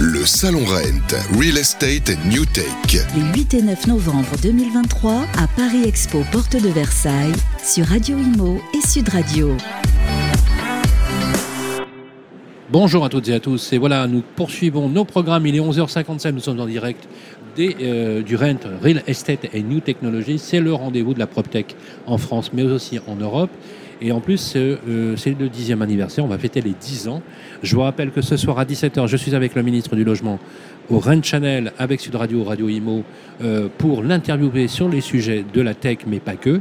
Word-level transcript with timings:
Le 0.00 0.24
Salon 0.24 0.64
Rent, 0.64 1.36
Real 1.36 1.58
Estate 1.58 2.12
New 2.30 2.44
Tech. 2.44 2.64
Les 3.16 3.40
8 3.40 3.54
et 3.54 3.62
9 3.62 3.88
novembre 3.88 4.28
2023 4.40 5.12
à 5.12 5.48
Paris 5.56 5.82
Expo, 5.88 6.22
porte 6.30 6.54
de 6.54 6.68
Versailles, 6.68 7.32
sur 7.64 7.84
Radio 7.84 8.16
Imo 8.16 8.60
et 8.72 8.86
Sud 8.86 9.08
Radio. 9.08 9.56
Bonjour 12.70 13.04
à 13.04 13.08
toutes 13.08 13.28
et 13.28 13.34
à 13.34 13.40
tous. 13.40 13.72
Et 13.72 13.78
voilà, 13.78 14.06
nous 14.06 14.22
poursuivons 14.36 14.88
nos 14.88 15.04
programmes. 15.04 15.48
Il 15.48 15.56
est 15.56 15.60
11h57, 15.60 16.30
nous 16.30 16.38
sommes 16.38 16.60
en 16.60 16.66
direct 16.66 17.08
des, 17.56 17.76
euh, 17.82 18.22
du 18.22 18.36
Rent, 18.36 18.60
Real 18.80 19.02
Estate 19.08 19.52
et 19.52 19.64
New 19.64 19.80
Technology. 19.80 20.38
C'est 20.38 20.60
le 20.60 20.72
rendez-vous 20.74 21.12
de 21.12 21.18
la 21.18 21.26
PropTech 21.26 21.74
en 22.06 22.18
France, 22.18 22.52
mais 22.52 22.62
aussi 22.62 23.00
en 23.08 23.16
Europe. 23.16 23.50
Et 24.00 24.12
en 24.12 24.20
plus, 24.20 24.54
euh, 24.56 25.16
c'est 25.16 25.38
le 25.38 25.48
dixième 25.48 25.82
anniversaire, 25.82 26.24
on 26.24 26.28
va 26.28 26.38
fêter 26.38 26.60
les 26.60 26.74
10 26.78 27.08
ans. 27.08 27.22
Je 27.62 27.74
vous 27.74 27.82
rappelle 27.82 28.10
que 28.10 28.20
ce 28.20 28.36
soir 28.36 28.58
à 28.58 28.64
17h, 28.64 29.06
je 29.08 29.16
suis 29.16 29.34
avec 29.34 29.54
le 29.54 29.62
ministre 29.62 29.96
du 29.96 30.04
Logement 30.04 30.38
au 30.90 31.00
Rent 31.00 31.22
Channel 31.22 31.72
avec 31.78 32.00
Sud 32.00 32.14
Radio, 32.14 32.44
Radio 32.44 32.68
Imo, 32.68 33.02
euh, 33.42 33.68
pour 33.76 34.02
l'interviewer 34.02 34.68
sur 34.68 34.88
les 34.88 35.00
sujets 35.00 35.44
de 35.52 35.60
la 35.60 35.74
tech, 35.74 35.98
mais 36.06 36.20
pas 36.20 36.36
que. 36.36 36.60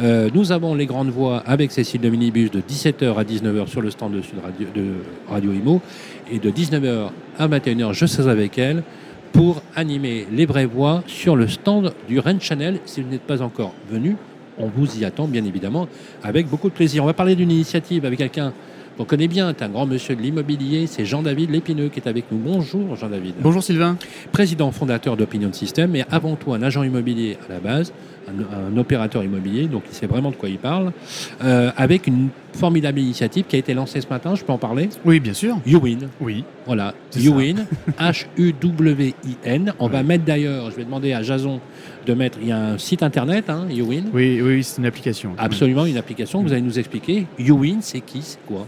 Euh, 0.00 0.28
nous 0.32 0.52
avons 0.52 0.74
les 0.74 0.86
grandes 0.86 1.10
voix 1.10 1.38
avec 1.46 1.72
Cécile 1.72 2.00
de 2.00 2.08
Minibus 2.08 2.50
de 2.50 2.60
17h 2.60 3.16
à 3.16 3.24
19h 3.24 3.66
sur 3.66 3.80
le 3.80 3.90
stand 3.90 4.12
de, 4.12 4.22
Sud 4.22 4.38
Radio, 4.42 4.68
de 4.74 4.84
Radio 5.28 5.52
Imo 5.52 5.80
et 6.30 6.38
de 6.38 6.50
19h 6.50 7.10
à 7.38 7.48
21h, 7.48 7.92
je 7.94 8.06
serai 8.06 8.30
avec 8.30 8.58
elle 8.58 8.82
pour 9.32 9.62
animer 9.74 10.28
les 10.30 10.46
vraies 10.46 10.66
voix 10.66 11.02
sur 11.08 11.34
le 11.34 11.48
stand 11.48 11.92
du 12.08 12.20
Rent 12.20 12.38
Channel. 12.38 12.78
Si 12.84 13.02
vous 13.02 13.08
n'êtes 13.10 13.22
pas 13.22 13.42
encore 13.42 13.74
venu, 13.90 14.16
on 14.58 14.68
vous 14.68 14.98
y 14.98 15.04
attend 15.04 15.26
bien 15.26 15.44
évidemment 15.44 15.88
avec 16.22 16.48
beaucoup 16.48 16.68
de 16.68 16.74
plaisir. 16.74 17.02
On 17.02 17.06
va 17.06 17.14
parler 17.14 17.34
d'une 17.34 17.50
initiative 17.50 18.04
avec 18.04 18.18
quelqu'un 18.18 18.52
qu'on 18.96 19.04
connaît 19.04 19.28
bien, 19.28 19.52
c'est 19.56 19.64
un 19.64 19.68
grand 19.68 19.86
monsieur 19.86 20.14
de 20.14 20.22
l'immobilier, 20.22 20.86
c'est 20.86 21.04
Jean-David 21.04 21.50
Lépineux 21.50 21.88
qui 21.88 21.98
est 21.98 22.08
avec 22.08 22.26
nous. 22.30 22.38
Bonjour 22.38 22.94
Jean-David. 22.94 23.34
Bonjour 23.40 23.62
Sylvain. 23.62 23.96
Président 24.30 24.70
fondateur 24.70 25.16
d'Opinion 25.16 25.52
System 25.52 25.96
et 25.96 26.04
avant 26.10 26.36
tout 26.36 26.52
un 26.52 26.62
agent 26.62 26.84
immobilier 26.84 27.36
à 27.48 27.54
la 27.54 27.58
base, 27.58 27.92
un, 28.28 28.76
opérateur 28.76 29.24
immobilier, 29.24 29.66
donc 29.66 29.82
il 29.90 29.94
sait 29.94 30.06
vraiment 30.06 30.30
de 30.30 30.36
quoi 30.36 30.48
il 30.48 30.58
parle, 30.58 30.92
euh, 31.42 31.70
avec 31.76 32.06
une 32.06 32.28
formidable 32.52 33.00
initiative 33.00 33.44
qui 33.48 33.56
a 33.56 33.58
été 33.58 33.74
lancée 33.74 34.00
ce 34.00 34.08
matin, 34.08 34.34
je 34.34 34.44
peux 34.44 34.52
en 34.52 34.58
parler? 34.58 34.88
Oui, 35.04 35.20
bien 35.20 35.34
sûr. 35.34 35.58
YouWin. 35.66 35.98
Oui. 36.20 36.44
Voilà, 36.66 36.94
YouWin, 37.16 37.66
H-U-W-I-N. 37.98 39.74
On 39.78 39.88
va 39.88 40.02
mettre 40.02 40.24
d'ailleurs, 40.24 40.70
je 40.70 40.76
vais 40.76 40.84
demander 40.84 41.12
à 41.12 41.22
Jason 41.22 41.60
de 42.06 42.14
mettre, 42.14 42.38
il 42.40 42.48
y 42.48 42.52
a 42.52 42.58
un 42.58 42.78
site 42.78 43.02
internet, 43.02 43.48
hein, 43.48 43.66
YouWin. 43.70 44.04
Oui, 44.12 44.40
oui, 44.42 44.62
c'est 44.62 44.78
une 44.78 44.86
application. 44.86 45.32
Absolument, 45.38 45.86
une 45.86 45.96
application. 45.96 46.42
Vous 46.42 46.52
allez 46.52 46.62
nous 46.62 46.78
expliquer. 46.78 47.26
YouWin, 47.38 47.78
c'est 47.80 48.00
qui, 48.00 48.22
c'est 48.22 48.38
quoi 48.46 48.66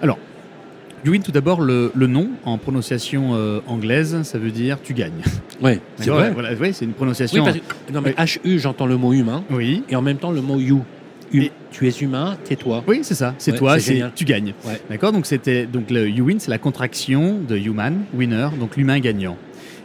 Alors, 0.00 0.18
YouWin, 1.04 1.20
tout 1.20 1.32
d'abord, 1.32 1.60
le, 1.60 1.92
le, 1.94 2.06
nom 2.06 2.30
en 2.44 2.58
prononciation 2.58 3.34
euh, 3.34 3.60
anglaise, 3.66 4.22
ça 4.22 4.38
veut 4.38 4.50
dire 4.50 4.78
tu 4.82 4.94
gagnes. 4.94 5.22
Ouais, 5.60 5.80
c'est 5.96 6.10
vrai. 6.10 6.30
Voilà, 6.32 6.50
c'est 6.72 6.84
une 6.84 6.92
prononciation. 6.92 7.44
Oui, 7.44 7.62
non, 7.92 8.00
mais 8.00 8.14
HU, 8.44 8.58
j'entends 8.58 8.86
le 8.86 8.96
mot 8.96 9.12
humain. 9.12 9.44
Oui. 9.50 9.84
Et 9.88 9.96
en 9.96 10.02
même 10.02 10.16
temps, 10.16 10.32
le 10.32 10.40
mot 10.40 10.58
you. 10.58 10.82
Et 11.34 11.50
tu 11.70 11.88
es 11.88 11.90
humain, 11.90 12.36
tais-toi. 12.44 12.84
Oui, 12.86 13.00
c'est 13.02 13.14
ça. 13.14 13.34
C'est 13.38 13.52
Ouais, 13.52 13.58
toi, 13.58 13.78
c'est 13.78 14.02
tu 14.14 14.24
gagnes. 14.24 14.54
Ouais. 14.66 14.80
D'accord. 14.90 15.12
Donc 15.12 15.24
c'était 15.24 15.66
donc 15.66 15.90
le 15.90 16.08
you 16.08 16.26
win, 16.26 16.38
c'est 16.38 16.50
la 16.50 16.58
contraction 16.58 17.38
de 17.48 17.56
human, 17.56 18.00
winner, 18.12 18.48
donc 18.58 18.76
l'humain 18.76 18.98
gagnant. 19.00 19.38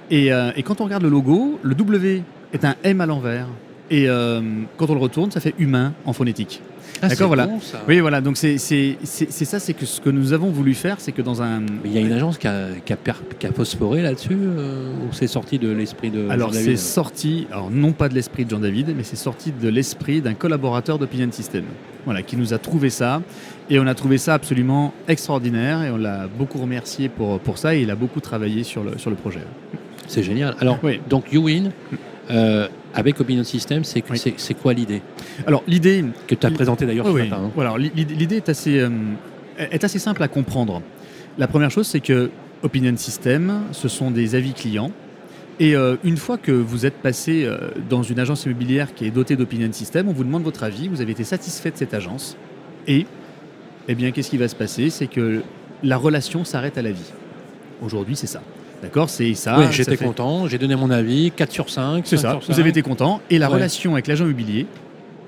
Et, 0.09 0.31
euh, 0.31 0.51
et 0.55 0.63
quand 0.63 0.81
on 0.81 0.85
regarde 0.85 1.03
le 1.03 1.09
logo, 1.09 1.59
le 1.63 1.75
W 1.75 2.23
est 2.53 2.65
un 2.65 2.75
M 2.83 3.01
à 3.01 3.05
l'envers. 3.05 3.47
Et 3.89 4.09
euh, 4.09 4.41
quand 4.77 4.89
on 4.89 4.93
le 4.95 4.99
retourne, 4.99 5.31
ça 5.31 5.39
fait 5.39 5.53
humain 5.59 5.93
en 6.05 6.11
phonétique. 6.13 6.61
Ah, 7.01 7.09
D'accord, 7.09 7.27
voilà. 7.27 7.45
bon, 7.45 7.59
ça. 7.61 7.83
Oui, 7.87 7.99
voilà. 7.99 8.21
Donc 8.21 8.37
c'est 8.37 8.57
ça, 8.57 9.59
c'est 9.59 9.73
que 9.73 9.85
ce 9.85 10.01
que 10.01 10.09
nous 10.09 10.33
avons 10.33 10.49
voulu 10.49 10.73
faire, 10.73 10.95
c'est 10.99 11.11
que 11.11 11.21
dans 11.21 11.41
un 11.43 11.61
il 11.85 11.93
y 11.93 11.97
a 11.97 12.01
une 12.01 12.11
agence 12.11 12.37
qui 12.39 12.47
a, 12.47 12.69
qui 12.83 12.91
a, 12.91 12.95
per- 12.97 13.13
qui 13.37 13.45
a 13.45 13.51
phosphoré 13.51 14.01
là-dessus 14.01 14.35
euh, 14.35 14.91
ou 14.93 15.13
c'est 15.13 15.27
sorti 15.27 15.59
de 15.59 15.69
l'esprit 15.69 16.09
de 16.09 16.27
Alors 16.29 16.53
c'est 16.53 16.75
sorti, 16.75 17.45
alors 17.51 17.69
non 17.69 17.91
pas 17.91 18.09
de 18.09 18.15
l'esprit 18.15 18.45
de 18.45 18.49
Jean 18.49 18.59
David, 18.59 18.93
mais 18.97 19.03
c'est 19.03 19.15
sorti 19.15 19.51
de 19.51 19.69
l'esprit 19.69 20.21
d'un 20.21 20.33
collaborateur 20.33 20.97
d'Opinion 20.97 21.31
System, 21.31 21.65
voilà, 22.05 22.23
qui 22.23 22.35
nous 22.35 22.53
a 22.53 22.57
trouvé 22.57 22.89
ça, 22.89 23.21
et 23.69 23.79
on 23.79 23.85
a 23.85 23.93
trouvé 23.93 24.17
ça 24.17 24.33
absolument 24.33 24.91
extraordinaire, 25.07 25.83
et 25.83 25.91
on 25.91 25.97
l'a 25.97 26.25
beaucoup 26.27 26.57
remercié 26.57 27.09
pour, 27.09 27.39
pour 27.39 27.59
ça, 27.59 27.75
et 27.75 27.81
il 27.83 27.91
a 27.91 27.95
beaucoup 27.95 28.21
travaillé 28.21 28.63
sur 28.63 28.83
le, 28.83 28.97
sur 28.97 29.11
le 29.11 29.15
projet. 29.17 29.41
C'est 30.07 30.23
génial. 30.23 30.55
Alors, 30.61 30.79
Oui. 30.83 30.99
donc 31.09 31.31
YouWin, 31.31 31.69
euh, 32.31 32.67
avec 32.93 33.19
Opinion 33.19 33.43
System, 33.43 33.83
c'est 33.83 34.03
Oui. 34.09 34.55
quoi 34.61 34.73
l'idée? 34.73 35.01
Alors 35.45 35.63
l'idée, 35.67 36.03
Que 36.27 36.35
tu 36.35 36.45
as 36.45 36.49
Oui. 36.49 36.55
présenté 36.55 36.85
d'ailleurs 36.85 37.05
Oui, 37.07 37.21
ce 37.25 37.29
matin. 37.29 37.43
hein. 37.45 37.51
Voilà, 37.55 37.75
l'idée 37.77 38.15
l'idée 38.15 38.35
est 38.37 38.49
assez, 38.49 38.79
euh, 38.79 38.89
est 39.57 39.83
assez 39.83 39.99
simple 39.99 40.21
à 40.23 40.27
comprendre. 40.27 40.81
La 41.37 41.47
première 41.47 41.71
chose, 41.71 41.87
c'est 41.87 41.99
que 41.99 42.29
Opinion 42.63 42.95
System, 42.97 43.61
ce 43.71 43.87
sont 43.87 44.11
des 44.11 44.35
avis 44.35 44.53
clients. 44.53 44.91
Et 45.59 45.75
euh, 45.75 45.95
une 46.03 46.17
fois 46.17 46.37
que 46.37 46.51
vous 46.51 46.85
êtes 46.85 46.95
passé 47.01 47.47
dans 47.89 48.03
une 48.03 48.19
agence 48.19 48.45
immobilière 48.45 48.93
qui 48.93 49.05
est 49.05 49.11
dotée 49.11 49.35
d'Opinion 49.35 49.71
System, 49.71 50.07
on 50.07 50.13
vous 50.13 50.23
demande 50.23 50.43
votre 50.43 50.63
avis, 50.63 50.87
vous 50.87 51.01
avez 51.01 51.11
été 51.11 51.23
satisfait 51.23 51.71
de 51.71 51.77
cette 51.77 51.93
agence. 51.93 52.35
Et, 52.87 53.05
eh 53.87 53.95
bien, 53.95 54.11
qu'est-ce 54.11 54.29
qui 54.29 54.37
va 54.37 54.47
se 54.47 54.55
passer? 54.55 54.89
C'est 54.89 55.07
que 55.07 55.41
la 55.83 55.97
relation 55.97 56.43
s'arrête 56.45 56.77
à 56.77 56.81
la 56.81 56.91
vie. 56.91 57.11
Aujourd'hui, 57.81 58.15
c'est 58.15 58.27
ça. 58.27 58.41
D'accord 58.81 59.09
C'est 59.09 59.33
ça. 59.33 59.57
oui, 59.59 59.65
j'étais 59.71 59.95
fait- 59.97 60.05
content, 60.05 60.47
j'ai 60.47 60.57
donné 60.57 60.75
mon 60.75 60.91
avis, 60.91 61.31
4 61.31 61.51
sur 61.51 61.69
5. 61.69 62.05
c'est 62.05 62.17
ça, 62.17 62.39
vous 62.47 62.59
avez 62.59 62.69
été 62.69 62.81
content. 62.81 63.21
Et 63.29 63.39
la 63.39 63.47
Ouais. 63.47 63.55
relation 63.55 63.93
avec 63.93 64.07
l'agent 64.07 64.25
immobilier, 64.25 64.67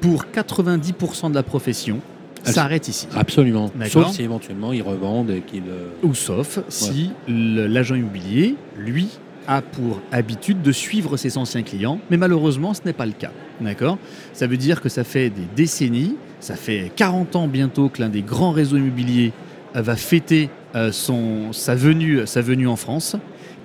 pour 0.01 0.29
90% 0.31 1.29
de 1.29 1.35
la 1.35 1.43
profession, 1.43 1.99
Elle- 2.45 2.53
s'arrête 2.53 2.87
ici. 2.87 3.07
Absolument. 3.15 3.69
Sauf 3.89 4.11
si 4.11 4.23
éventuellement 4.23 4.71
ils 4.71 4.81
revendent 4.81 5.31
et 5.31 5.41
qu'ils. 5.41 5.63
euh, 5.67 5.89
Ou 6.03 6.13
sauf 6.13 6.59
si 6.69 7.11
l'agent 7.27 7.95
immobilier, 7.95 8.55
lui, 8.77 9.07
a 9.47 9.61
pour 9.63 9.99
habitude 10.11 10.61
de 10.61 10.71
suivre 10.71 11.17
ses 11.17 11.37
anciens 11.37 11.63
clients, 11.63 11.99
mais 12.11 12.17
malheureusement, 12.17 12.73
ce 12.75 12.81
n'est 12.85 12.93
pas 12.93 13.07
le 13.07 13.11
cas. 13.13 13.31
D'accord? 13.61 13.97
Ça 14.31 14.45
veut 14.47 14.57
dire 14.57 14.79
que 14.79 14.89
ça 14.89 15.03
fait 15.03 15.29
des 15.31 15.47
décennies, 15.55 16.15
ça 16.39 16.55
fait 16.55 16.91
40 16.95 17.35
ans 17.35 17.47
bientôt 17.47 17.89
que 17.89 17.99
l'un 18.01 18.09
des 18.09 18.21
grands 18.21 18.51
réseaux 18.51 18.77
immobiliers 18.77 19.33
euh, 19.75 19.81
va 19.81 19.95
fêter 19.95 20.49
euh, 20.75 20.91
son, 20.91 21.51
sa, 21.51 21.73
venue, 21.75 22.21
sa 22.25 22.41
venue 22.41 22.67
en 22.67 22.75
France. 22.75 23.15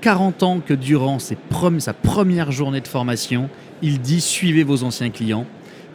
40 0.04 0.42
ans 0.42 0.60
que 0.60 0.75
durant 0.75 1.19
ses 1.19 1.34
prom- 1.34 1.81
sa 1.81 1.94
première 1.94 2.53
journée 2.53 2.82
de 2.82 2.88
formation, 2.88 3.48
il 3.81 4.03
dit 4.03 4.20
suivez 4.20 4.62
vos 4.62 4.84
anciens 4.84 5.09
clients. 5.09 5.47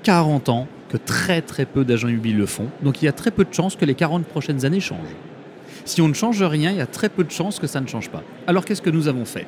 40 0.02 0.50
ans 0.50 0.68
que 0.90 0.97
très 0.97 1.44
très 1.44 1.66
peu 1.68 1.86
d'agents 1.86 2.08
immobiliers 2.08 2.36
le 2.40 2.47
font. 2.47 2.70
Donc 2.81 3.03
il 3.03 3.06
y 3.06 3.08
a 3.08 3.12
très 3.12 3.30
peu 3.30 3.44
de 3.46 3.53
chances 3.53 3.75
que 3.75 3.86
les 3.86 3.94
40 3.94 4.25
prochaines 4.25 4.66
années 4.66 4.80
changent. 4.80 4.97
Si 5.86 6.02
on 6.02 6.08
ne 6.08 6.16
change 6.16 6.42
rien, 6.42 6.72
il 6.72 6.78
y 6.78 6.81
a 6.81 6.88
très 6.88 7.09
peu 7.09 7.24
de 7.24 7.30
chances 7.30 7.59
que 7.59 7.68
ça 7.68 7.81
ne 7.81 7.86
change 7.88 8.09
pas. 8.09 8.24
Alors 8.47 8.66
qu'est-ce 8.66 8.81
que 8.81 8.90
nous 8.90 9.08
avons 9.08 9.25
fait? 9.25 9.46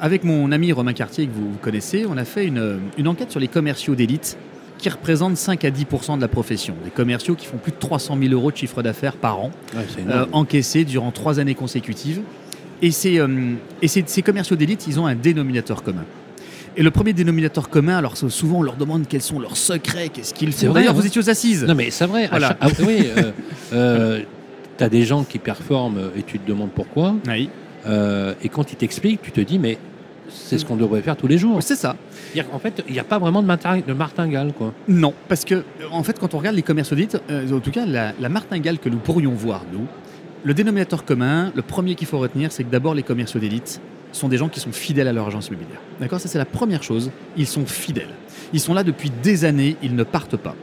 Avec 0.00 0.24
mon 0.24 0.50
ami 0.50 0.72
Romain 0.72 0.92
Cartier, 0.92 1.28
que 1.28 1.32
vous 1.32 1.52
vous 1.52 1.58
connaissez, 1.58 2.04
on 2.08 2.16
a 2.16 2.24
fait 2.24 2.46
une, 2.46 2.80
une 2.98 3.06
enquête 3.06 3.30
sur 3.30 3.38
les 3.38 3.46
commerciaux 3.46 3.94
d'élite 3.94 4.36
qui 4.78 4.88
représentent 4.88 5.36
5 5.36 5.64
à 5.64 5.70
10% 5.70 6.16
de 6.16 6.20
la 6.20 6.26
profession. 6.26 6.74
Des 6.82 6.90
commerciaux 6.90 7.36
qui 7.36 7.46
font 7.46 7.58
plus 7.58 7.70
de 7.70 7.76
300 7.78 8.18
000 8.20 8.32
euros 8.34 8.50
de 8.50 8.56
chiffre 8.56 8.82
d'affaires 8.82 9.16
par 9.16 9.38
an, 9.38 9.52
ouais, 9.76 9.82
euh, 10.10 10.26
encaissés 10.32 10.84
durant 10.84 11.12
trois 11.12 11.38
années 11.38 11.54
consécutives. 11.54 12.22
Et, 12.82 12.90
ces, 12.90 13.18
euh, 13.18 13.54
et 13.82 13.88
ces, 13.88 14.04
ces 14.06 14.22
commerciaux 14.22 14.56
d'élite, 14.56 14.86
ils 14.88 14.98
ont 15.00 15.06
un 15.06 15.14
dénominateur 15.14 15.82
commun. 15.82 16.04
Et 16.76 16.82
le 16.82 16.90
premier 16.90 17.12
dénominateur 17.12 17.68
commun, 17.68 17.96
alors 17.96 18.16
souvent 18.16 18.58
on 18.58 18.62
leur 18.62 18.76
demande 18.76 19.06
quels 19.08 19.22
sont 19.22 19.38
leurs 19.38 19.56
secrets, 19.56 20.08
qu'est-ce 20.08 20.34
qu'ils 20.34 20.52
font. 20.52 20.72
D'ailleurs, 20.72 20.90
hein. 20.92 20.96
vous 20.96 21.06
étiez 21.06 21.20
aux 21.20 21.30
assises. 21.30 21.64
Non, 21.64 21.74
mais 21.76 21.90
c'est 21.90 22.06
vrai. 22.06 22.26
Voilà. 22.28 22.56
ah, 22.60 22.66
oui, 22.80 23.06
euh, 23.16 23.30
euh, 23.72 24.20
tu 24.76 24.82
as 24.84 24.88
des 24.88 25.04
gens 25.04 25.22
qui 25.22 25.38
performent 25.38 26.10
et 26.16 26.22
tu 26.24 26.38
te 26.40 26.48
demandes 26.48 26.70
pourquoi. 26.74 27.14
Oui, 27.28 27.48
Euh, 27.86 28.34
et 28.42 28.48
quand 28.48 28.72
ils 28.72 28.76
t'expliquent, 28.76 29.22
tu 29.22 29.30
te 29.30 29.40
dis, 29.40 29.58
mais 29.58 29.78
c'est 30.28 30.58
ce 30.58 30.64
qu'on 30.64 30.74
devrait 30.76 31.02
faire 31.02 31.16
tous 31.16 31.26
les 31.28 31.38
jours. 31.38 31.62
c'est 31.62 31.76
ça. 31.76 31.94
C'est-à-dire 32.32 32.50
qu'en 32.50 32.58
fait, 32.58 32.82
il 32.88 32.92
n'y 32.94 32.98
a 32.98 33.04
pas 33.04 33.18
vraiment 33.20 33.40
de, 33.42 33.46
martin- 33.46 33.82
de 33.86 33.92
martingale, 33.92 34.52
quoi. 34.56 34.72
Non, 34.88 35.12
parce 35.28 35.44
que 35.44 35.62
en 35.92 36.02
fait, 36.02 36.18
quand 36.18 36.34
on 36.34 36.38
regarde 36.38 36.56
les 36.56 36.62
commerces 36.62 36.90
d'élite, 36.92 37.18
en 37.30 37.60
tout 37.60 37.70
cas, 37.70 37.86
la, 37.86 38.14
la 38.18 38.28
martingale 38.28 38.78
que 38.78 38.88
nous 38.88 38.96
pourrions 38.98 39.32
voir, 39.32 39.62
nous, 39.72 39.86
le 40.44 40.54
dénominateur 40.54 41.04
commun, 41.04 41.52
le 41.54 41.62
premier 41.62 41.94
qu'il 41.94 42.06
faut 42.06 42.18
retenir, 42.18 42.52
c'est 42.52 42.64
que 42.64 42.70
d'abord, 42.70 42.94
les 42.94 43.02
commerciaux 43.02 43.40
d'élite 43.40 43.80
sont 44.12 44.28
des 44.28 44.36
gens 44.36 44.48
qui 44.48 44.60
sont 44.60 44.72
fidèles 44.72 45.08
à 45.08 45.12
leur 45.12 45.26
agence 45.26 45.48
immobilière. 45.48 45.80
D'accord? 46.00 46.20
Ça, 46.20 46.28
c'est 46.28 46.38
la 46.38 46.44
première 46.44 46.82
chose. 46.82 47.10
Ils 47.36 47.46
sont 47.46 47.66
fidèles. 47.66 48.10
Ils 48.52 48.60
sont 48.60 48.74
là 48.74 48.84
depuis 48.84 49.10
des 49.22 49.44
années, 49.44 49.76
ils 49.82 49.94
ne 49.96 50.04
partent 50.04 50.36
pas. 50.36 50.54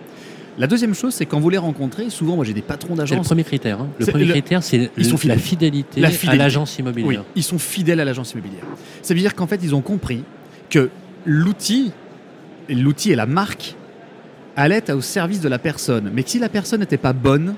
La 0.57 0.67
deuxième 0.67 0.93
chose, 0.93 1.13
c'est 1.13 1.25
quand 1.25 1.39
vous 1.39 1.49
les 1.49 1.57
rencontrez, 1.57 2.09
souvent, 2.09 2.35
moi 2.35 2.45
j'ai 2.45 2.53
des 2.53 2.61
patrons 2.61 2.89
C'est 2.95 3.01
le 3.01 3.07
d'agence. 3.09 3.25
premier 3.27 3.43
critère. 3.43 3.81
hein. 3.81 3.89
Le 3.97 4.05
premier 4.05 4.25
le- 4.25 4.31
critère, 4.31 4.61
c'est 4.63 4.91
la 5.25 5.37
fidélité, 5.37 6.03
à 6.27 6.35
l'agence 6.35 6.75
Oui, 6.77 6.81
immobilière. 6.81 7.23
ils 7.35 7.43
sont 7.43 7.57
fidèles 7.57 7.99
à 8.01 8.05
l'agence 8.05 8.33
immobilière. 8.33 8.63
Ça 9.01 9.13
veut 9.13 9.19
dire 9.19 9.33
qu'en 9.33 9.47
fait, 9.47 9.59
ils 9.63 9.73
ont 9.73 9.81
compris 9.81 10.23
que 10.69 10.89
l'outil, 11.25 11.91
l'outil 12.69 13.11
et 13.11 13.15
la 13.15 13.25
marque 13.25 13.75
allaient 14.55 14.91
au 14.91 15.01
service 15.01 15.39
de 15.41 15.49
la 15.49 15.57
personne. 15.57 16.11
Mais 16.13 16.23
que 16.23 16.29
si 16.29 16.39
la 16.39 16.49
personne 16.49 16.81
n'était 16.81 16.97
pas 16.97 17.13
bonne, 17.13 17.55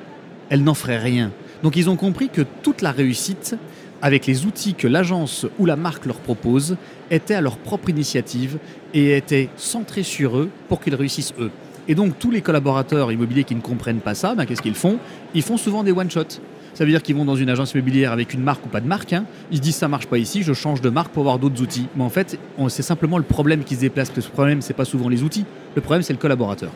elle 0.49 0.63
n'en 0.63 0.75
ferait 0.75 0.99
rien. 0.99 1.31
Donc 1.63 1.75
ils 1.77 1.89
ont 1.89 1.95
compris 1.95 2.29
que 2.29 2.41
toute 2.61 2.81
la 2.81 2.91
réussite, 2.91 3.55
avec 4.01 4.27
les 4.27 4.45
outils 4.45 4.73
que 4.73 4.87
l'agence 4.87 5.47
ou 5.59 5.65
la 5.65 5.77
marque 5.77 6.05
leur 6.05 6.17
propose, 6.17 6.75
était 7.09 7.35
à 7.35 7.41
leur 7.41 7.57
propre 7.57 7.89
initiative 7.89 8.57
et 8.93 9.15
était 9.15 9.49
centrée 9.55 10.03
sur 10.03 10.37
eux 10.37 10.49
pour 10.67 10.81
qu'ils 10.81 10.95
réussissent 10.95 11.33
eux. 11.39 11.51
Et 11.87 11.95
donc 11.95 12.19
tous 12.19 12.31
les 12.31 12.41
collaborateurs 12.41 13.11
immobiliers 13.11 13.45
qui 13.45 13.55
ne 13.55 13.61
comprennent 13.61 14.01
pas 14.01 14.13
ça, 14.13 14.35
ben, 14.35 14.45
qu'est-ce 14.45 14.61
qu'ils 14.61 14.75
font? 14.75 14.99
Ils 15.33 15.41
font 15.41 15.57
souvent 15.57 15.83
des 15.83 15.91
one-shots. 15.91 16.39
Ça 16.73 16.85
veut 16.85 16.89
dire 16.89 17.03
qu'ils 17.03 17.15
vont 17.15 17.23
dans 17.25 17.35
une 17.35 17.49
agence 17.49 17.73
immobilière 17.73 18.11
avec 18.11 18.33
une 18.33 18.41
marque 18.41 18.65
ou 18.65 18.69
pas 18.69 18.81
de 18.81 18.87
marque. 18.87 19.13
hein. 19.13 19.25
Ils 19.51 19.57
se 19.57 19.61
disent 19.61 19.75
ça 19.75 19.87
marche 19.87 20.07
pas 20.07 20.17
ici, 20.17 20.43
je 20.43 20.53
change 20.53 20.81
de 20.81 20.89
marque 20.89 21.11
pour 21.13 21.21
avoir 21.21 21.39
d'autres 21.39 21.61
outils. 21.61 21.85
Mais 21.95 22.03
en 22.03 22.09
fait, 22.09 22.39
c'est 22.69 22.81
simplement 22.81 23.17
le 23.17 23.23
problème 23.23 23.63
qui 23.63 23.75
se 23.75 23.81
déplace. 23.81 24.09
Parce 24.09 24.25
que 24.25 24.31
le 24.31 24.33
problème, 24.33 24.61
c'est 24.61 24.73
pas 24.73 24.85
souvent 24.85 25.07
les 25.07 25.23
outils. 25.23 25.45
Le 25.75 25.81
problème, 25.81 26.01
c'est 26.01 26.13
le 26.13 26.19
collaborateur. 26.19 26.71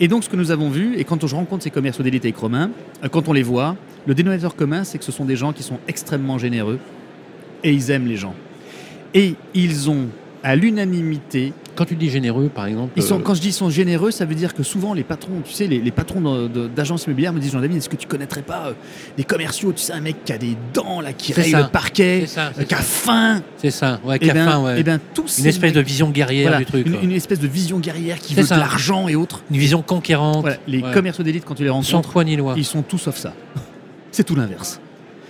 Et 0.00 0.06
donc, 0.06 0.22
ce 0.22 0.28
que 0.28 0.36
nous 0.36 0.50
avons 0.50 0.70
vu, 0.70 0.96
et 0.96 1.04
quand 1.04 1.26
je 1.26 1.34
rencontre 1.34 1.64
ces 1.64 1.70
commerciaux 1.70 2.04
d'élite 2.04 2.24
avec 2.24 2.36
Romain, 2.36 2.70
euh, 3.02 3.08
quand 3.08 3.28
on 3.28 3.32
les 3.32 3.42
voit, 3.42 3.76
le 4.06 4.14
dénominateur 4.14 4.54
commun, 4.54 4.84
c'est 4.84 4.98
que 4.98 5.04
ce 5.04 5.12
sont 5.12 5.24
des 5.24 5.36
gens 5.36 5.52
qui 5.52 5.62
sont 5.62 5.78
extrêmement 5.88 6.38
généreux 6.38 6.78
et 7.64 7.72
ils 7.72 7.90
aiment 7.90 8.06
les 8.06 8.16
gens. 8.16 8.34
Et 9.14 9.34
ils 9.54 9.90
ont, 9.90 10.06
à 10.42 10.54
l'unanimité, 10.56 11.52
Quand 11.74 11.84
tu 11.84 11.94
dis 11.96 12.10
généreux, 12.10 12.48
par 12.48 12.66
exemple. 12.66 12.92
ils 12.96 13.02
sont, 13.02 13.18
euh, 13.18 13.22
quand 13.22 13.34
je 13.34 13.40
dis 13.40 13.48
ils 13.48 13.52
sont 13.52 13.70
généreux, 13.70 14.10
ça 14.10 14.24
veut 14.24 14.34
dire 14.34 14.54
que 14.54 14.62
souvent 14.62 14.94
les 14.94 15.02
patrons, 15.04 15.40
tu 15.44 15.52
sais, 15.52 15.66
les, 15.66 15.78
les 15.80 15.90
patrons 15.90 16.48
d'agences 16.48 17.04
immobilières 17.06 17.32
me 17.32 17.40
disent 17.40 17.52
Jean-David, 17.52 17.76
est-ce 17.78 17.88
que 17.88 17.96
tu 17.96 18.06
connaîtrais 18.06 18.42
pas 18.42 18.68
euh, 18.68 18.72
des 19.16 19.24
commerciaux 19.24 19.72
Tu 19.72 19.82
sais, 19.82 19.92
un 19.92 20.00
mec 20.00 20.24
qui 20.24 20.32
a 20.32 20.38
des 20.38 20.56
dents, 20.74 21.00
là, 21.00 21.12
qui 21.12 21.32
raye 21.32 21.50
ça. 21.50 21.62
le 21.62 21.68
parquet, 21.68 22.24
ça, 22.26 22.52
euh, 22.58 22.62
qui 22.64 22.74
a 22.74 22.78
faim. 22.78 23.42
C'est 23.56 23.70
ça, 23.70 24.00
ouais, 24.04 24.16
Eh 24.20 24.24
qui 24.24 24.30
a 24.30 24.34
ben, 24.34 24.48
faim, 24.48 24.62
ouais. 24.64 24.74
eh 24.78 24.82
ben, 24.82 24.98
tous 25.14 25.38
Une 25.38 25.46
espèce 25.46 25.72
de 25.72 25.80
vision 25.80 26.10
guerrière 26.10 26.48
voilà, 26.50 26.58
du 26.58 26.66
truc. 26.66 26.86
une, 27.02 27.12
espèce 27.12 27.40
de 27.40 27.48
vision 27.48 27.78
guerrière 27.78 28.18
qui 28.18 28.34
veut 28.34 28.44
ça. 28.44 28.54
de 28.56 28.60
l'argent 28.60 29.08
et 29.08 29.14
autres. 29.16 29.42
Une 29.50 29.56
vision 29.58 29.82
conquérante. 29.82 30.40
Voilà, 30.42 30.56
les 30.66 30.82
Ouais. 30.82 30.92
commerciaux 30.92 31.24
d'élite, 31.24 31.44
quand 31.44 31.54
tu 31.54 31.62
les 31.64 31.68
Sans 31.68 31.74
rencontres, 32.00 32.24
loi. 32.36 32.54
ils 32.56 32.64
sont 32.64 32.82
tous 32.82 32.98
sauf 32.98 33.16
ça. 33.16 33.34
C'est 34.12 34.24
tout 34.24 34.34
l'inverse. 34.34 34.80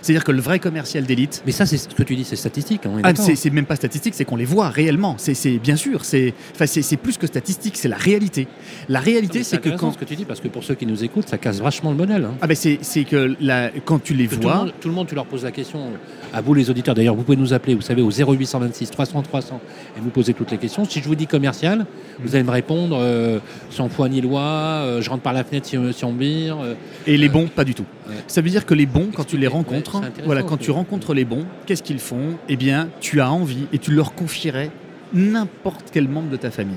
C'est-à-dire 0.03 0.25
que 0.25 0.33
le 0.33 0.41
vrai 0.41 0.59
commercial 0.59 1.05
d'élite, 1.05 1.43
Mais 1.47 1.53
ça, 1.53 1.67
c'est 1.67 1.77
ce 1.77 1.89
que 1.89 2.03
tu 2.03 2.15
dis, 2.17 2.25
c'est 2.25 2.37
statistique. 2.37 2.87
hein, 2.87 3.01
Ah, 3.03 3.15
c'est 3.15 3.51
même 3.51 3.67
pas 3.67 3.77
statistique, 3.77 4.15
c'est 4.15 4.25
qu'on 4.25 4.37
les 4.37 4.45
voit 4.45 4.69
réellement. 4.69 5.17
C'est 5.19 5.59
bien 5.59 5.77
sûr, 5.77 6.05
c'est 6.05 6.35
plus 7.03 7.19
que 7.19 7.27
statistique, 7.27 7.77
c'est 7.77 7.89
la 7.89 7.97
réalité. 7.97 8.47
La 8.89 9.01
réalité, 9.01 9.43
c'est 9.43 9.61
que 9.61 9.71
quand 9.71 9.93
ce 9.93 9.99
que 9.99 10.05
tu 10.05 10.17
dis, 10.17 10.25
parce 10.25 10.41
que 10.41 10.49
pour 10.49 10.65
ceux 10.65 10.75
qui 10.75 10.87
nous 10.87 11.05
écoutent, 11.05 11.29
ça 11.29 11.39
casse 11.39 11.61
vachement 11.61 11.91
le 11.91 11.97
modèle. 11.97 12.25
hein. 12.25 12.35
ah 12.41 12.47
ben 12.47 12.55
c'est 12.57 13.05
que 13.05 13.37
la, 13.41 13.71
quand 13.85 14.03
tu 14.03 14.15
les 14.15 14.27
Que 14.27 14.35
tout, 14.35 14.41
le 14.41 14.43
vois, 14.47 14.57
monde, 14.57 14.73
tout 14.81 14.89
le 14.89 14.95
monde, 14.95 15.07
tu 15.07 15.15
leur 15.15 15.27
poses 15.27 15.45
la 15.45 15.51
question, 15.53 15.81
à 16.33 16.41
vous 16.41 16.55
les 16.55 16.71
auditeurs, 16.71 16.95
d'ailleurs 16.95 17.15
vous 17.15 17.23
pouvez 17.23 17.37
nous 17.37 17.53
appeler, 17.53 17.75
vous 17.75 17.81
savez, 17.81 18.03
au 18.03 18.11
0826 18.11 18.91
300 18.91 19.23
300 19.23 19.61
et 19.97 20.01
vous 20.01 20.11
poser 20.11 20.35
toutes 20.35 20.51
les 20.51 20.59
questions. 20.59 20.85
Si 20.85 21.01
je 21.01 21.05
vous 21.09 21.15
dis 21.15 21.27
commercial, 21.27 21.87
vous 22.23 22.35
allez 22.35 22.45
me 22.45 22.51
répondre 22.51 22.99
euh, 23.01 23.39
sans 23.71 23.89
foi 23.89 24.09
ni 24.09 24.21
loi, 24.21 24.41
euh, 24.43 25.01
je 25.03 25.11
rentre 25.11 25.23
par 25.23 25.33
la 25.33 25.45
fenêtre 25.45 25.67
si, 25.67 25.77
si 25.93 26.05
on 26.05 26.13
vire. 26.13 26.59
euh, 26.63 26.75
et 27.07 27.17
les 27.17 27.29
bons, 27.29 27.47
pas 27.49 27.65
du 27.65 27.75
tout. 27.75 27.85
Ouais. 28.09 28.15
Ça 28.27 28.41
veut 28.41 28.51
dire 28.51 28.65
que 28.67 28.75
les 28.75 28.87
bons, 28.87 29.09
quand 29.15 29.25
tu 29.25 29.37
les 29.37 29.47
Expliquez. 29.47 29.67
Rencontres, 29.93 30.07
intéressant, 30.09 30.27
voilà, 30.27 30.43
quand 30.43 30.57
tu 30.57 30.71
rencontres 30.71 31.15
les 31.15 31.25
bons, 31.25 31.45
qu'est-ce 31.67 31.83
qu'ils 31.83 31.99
font? 31.99 32.37
Eh 32.49 32.57
bien, 32.57 32.89
tu 33.01 33.21
as 33.21 33.31
envie 33.31 33.67
et 33.73 33.79
tu 33.79 33.91
leur 33.93 34.15
confierais 34.15 34.71
n'importe 35.13 35.87
quel 35.93 36.09
membre 36.09 36.31
de 36.31 36.37
ta 36.37 36.51
famille. 36.51 36.75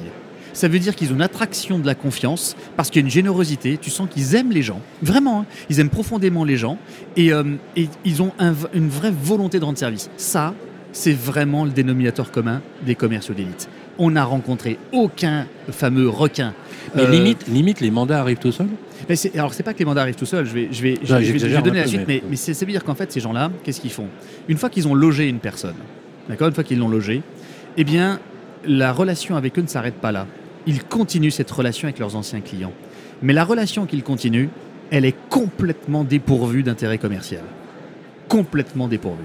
Ça 0.53 0.67
veut 0.67 0.79
dire 0.79 0.95
qu'ils 0.95 1.11
ont 1.11 1.15
une 1.15 1.21
attraction 1.21 1.79
de 1.79 1.85
la 1.85 1.95
confiance 1.95 2.57
parce 2.75 2.89
qu'il 2.89 3.01
y 3.01 3.03
a 3.03 3.05
une 3.05 3.11
générosité. 3.11 3.77
Tu 3.81 3.89
sens 3.89 4.09
qu'ils 4.09 4.35
aiment 4.35 4.51
les 4.51 4.61
gens, 4.61 4.81
vraiment. 5.01 5.41
hein. 5.41 5.45
Ils 5.69 5.79
aiment 5.79 5.89
profondément 5.89 6.43
les 6.43 6.57
gens 6.57 6.77
et, 7.15 7.31
euh, 7.31 7.43
et 7.77 7.87
ils 8.03 8.21
ont 8.21 8.31
un 8.37 8.53
une 8.73 8.89
vraie 8.89 9.11
volonté 9.11 9.59
de 9.59 9.65
rendre 9.65 9.77
service. 9.77 10.09
Ça, 10.17 10.53
c'est 10.91 11.13
vraiment 11.13 11.63
le 11.63 11.71
dénominateur 11.71 12.31
commun 12.31 12.61
des 12.85 12.95
commerciaux 12.95 13.33
d'élite. 13.33 13.69
On 14.03 14.09
n'a 14.09 14.24
rencontré 14.25 14.80
aucun 14.92 15.45
fameux 15.69 16.09
requin. 16.09 16.53
Mais 16.95 17.03
Euh, 17.03 17.09
limite, 17.12 17.45
limite, 17.48 17.80
les 17.81 17.92
mandats 17.92 18.19
arrivent 18.19 18.39
tout 18.39 18.51
seuls. 18.51 18.68
mais 19.07 19.15
c'est- 19.15 19.38
alors 19.38 19.53
c'est 19.53 19.62
pas 19.62 19.74
que 19.74 19.80
les 19.80 19.86
mandats 19.86 20.01
arrivent 20.01 20.15
tout 20.15 20.25
seuls, 20.25 20.45
je 20.45 20.53
vais, 20.53 20.69
je 20.71 20.81
vais, 20.81 20.95
je- 20.95 21.00
vais- 21.01 21.06
je 21.06 21.13
vais 21.13 21.24
j'exagère 21.25 21.62
donner 21.62 21.80
la 21.81 21.88
suite, 21.88 22.01
mais- 22.07 22.24
mais, 22.27 22.36
ça 22.36 22.51
veut 22.65 22.71
dire 22.71 22.83
qu'en 22.83 22.95
fait 22.95 23.12
ces 23.12 23.19
gens-là, 23.19 23.51
qu'est-ce 23.63 23.80
qu'ils 23.80 23.92
font? 23.92 24.07
Une 24.50 24.57
fois 24.57 24.69
qu'ils 24.71 24.88
ont 24.88 24.95
logé 24.95 25.27
une 25.30 25.38
personne, 25.39 25.75
d'accord, 26.27 26.48
une 26.48 26.53
fois 26.56 26.63
qu'ils 26.63 26.80
l'ont 26.80 26.89
logé, 26.89 27.21
eh 27.77 27.83
bien 27.83 28.19
la 28.65 28.92
relation 28.92 29.36
avec 29.36 29.57
eux 29.59 29.62
ne 29.62 29.68
s'arrête 29.68 29.95
pas 29.95 30.12
là. 30.12 30.25
Ils 30.65 30.83
continuent 30.83 31.30
cette 31.31 31.51
relation 31.51 31.88
avec 31.88 32.00
leurs 32.00 32.15
anciens 32.15 32.42
clients. 32.42 32.74
Mais 33.21 33.33
la 33.33 33.44
relation 33.44 33.86
qu'ils 33.86 34.04
continuent, 34.04 34.50
elle 34.89 35.06
est 35.06 35.15
complètement 35.30 36.04
dépourvue 36.04 36.63
d'intérêt 36.63 36.97
commercial. 36.97 37.44
Complètement 38.27 38.88
dépourvue. 38.88 39.24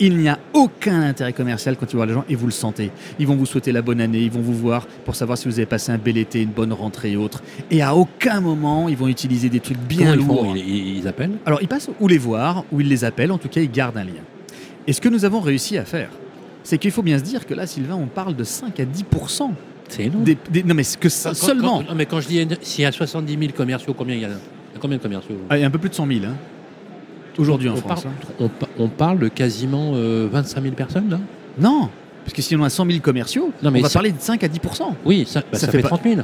Il 0.00 0.16
n'y 0.16 0.28
a 0.28 0.38
aucun 0.52 1.02
intérêt 1.02 1.32
commercial 1.32 1.76
quand 1.76 1.86
tu 1.86 1.96
vois 1.96 2.06
les 2.06 2.12
gens 2.12 2.24
et 2.28 2.36
vous 2.36 2.46
le 2.46 2.52
sentez. 2.52 2.92
Ils 3.18 3.26
vont 3.26 3.34
vous 3.34 3.46
souhaiter 3.46 3.72
la 3.72 3.82
bonne 3.82 4.00
année, 4.00 4.20
ils 4.20 4.30
vont 4.30 4.40
vous 4.40 4.54
voir 4.54 4.86
pour 5.04 5.16
savoir 5.16 5.36
si 5.36 5.48
vous 5.48 5.58
avez 5.58 5.66
passé 5.66 5.90
un 5.90 5.98
bel 5.98 6.16
été, 6.16 6.40
une 6.40 6.50
bonne 6.50 6.72
rentrée 6.72 7.12
et 7.12 7.16
autres. 7.16 7.42
Et 7.70 7.82
à 7.82 7.96
aucun 7.96 8.40
moment, 8.40 8.88
ils 8.88 8.96
vont 8.96 9.08
utiliser 9.08 9.48
des 9.48 9.58
trucs 9.60 9.78
bien 9.78 10.16
Comment 10.16 10.22
ils 10.22 10.26
font 10.26 10.44
lourds. 10.44 10.56
ils, 10.56 10.68
ils- 10.68 10.98
ils 10.98 11.08
appellent 11.08 11.32
Alors, 11.46 11.60
ils 11.62 11.68
passent 11.68 11.90
ou 11.98 12.06
les 12.06 12.18
voir, 12.18 12.64
ou 12.70 12.80
ils 12.80 12.88
les 12.88 13.04
appellent, 13.04 13.32
en 13.32 13.38
tout 13.38 13.48
cas, 13.48 13.60
ils 13.60 13.70
gardent 13.70 13.96
un 13.98 14.04
lien. 14.04 14.22
Et 14.86 14.92
ce 14.92 15.00
que 15.00 15.08
nous 15.08 15.24
avons 15.24 15.40
réussi 15.40 15.76
à 15.78 15.84
faire, 15.84 16.10
c'est 16.62 16.78
qu'il 16.78 16.92
faut 16.92 17.02
bien 17.02 17.18
se 17.18 17.24
dire 17.24 17.44
que 17.44 17.54
là, 17.54 17.66
Sylvain, 17.66 17.96
on 17.96 18.06
parle 18.06 18.36
de 18.36 18.44
5 18.44 18.78
à 18.78 18.84
10% 18.84 19.50
C'est 19.88 20.04
énorme. 20.04 20.22
des, 20.22 20.36
des- 20.50 20.62
Non, 20.62 20.74
mais 20.74 20.84
que 21.00 21.08
ça 21.08 21.30
Quand- 21.30 21.34
seulement. 21.34 21.78
quand- 21.82 21.88
non, 21.88 21.94
mais 21.96 22.06
quand 22.06 22.20
je 22.20 22.28
dis 22.28 22.46
s'il 22.62 22.82
y 22.82 22.86
a 22.86 22.92
70 22.92 23.36
000 23.36 23.52
commerciaux, 23.52 23.94
combien 23.94 24.14
il 24.14 24.22
y 24.22 24.26
en 24.26 24.30
a? 24.30 24.32
Il 24.32 24.74
y 24.74 24.76
a 24.76 24.80
combien 24.80 24.96
de 24.98 25.02
commerciaux? 25.02 25.34
Ah, 25.50 25.58
il 25.58 25.60
y 25.60 25.64
a 25.64 25.66
un 25.66 25.70
peu 25.70 25.78
plus 25.78 25.90
de 25.90 25.94
100 25.94 26.06
000, 26.06 26.20
hein, 26.24 26.34
aujourd'hui 27.38 27.68
en 27.68 27.74
on 27.74 27.76
France. 27.76 28.02
Parle, 28.04 28.14
hein. 28.14 28.34
on, 28.40 28.48
pa- 28.48 28.68
on 28.78 28.88
parle 28.88 29.18
de 29.20 29.28
quasiment 29.28 29.92
euh, 29.94 30.28
25 30.30 30.62
000 30.62 30.74
personnes, 30.74 31.08
là? 31.10 31.18
Non, 31.60 31.88
parce 32.24 32.34
que 32.34 32.42
si 32.42 32.54
on 32.56 32.62
a 32.62 32.70
100 32.70 32.86
000 32.86 32.98
commerciaux, 33.00 33.52
Non, 33.62 33.70
mais 33.70 33.80
on 33.80 33.82
va 33.82 33.88
parler 33.90 34.12
de 34.12 34.20
5 34.20 34.42
à 34.44 34.48
10% 34.48 34.58
Oui, 35.04 35.24
ça, 35.26 35.40
bah, 35.40 35.46
Ça 35.58 35.66
ça, 35.66 35.66
fait 35.72 35.78
fait, 35.78 35.82
pas- 35.82 35.88
30 35.88 36.02
000. 36.04 36.20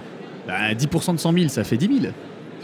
bah, 0.47 0.75
10% 0.75 1.15
de 1.15 1.19
100 1.21 1.33
000, 1.33 1.49
ça 1.49 1.65
fait 1.65 1.77
10 1.77 1.87
000. 2.03 2.13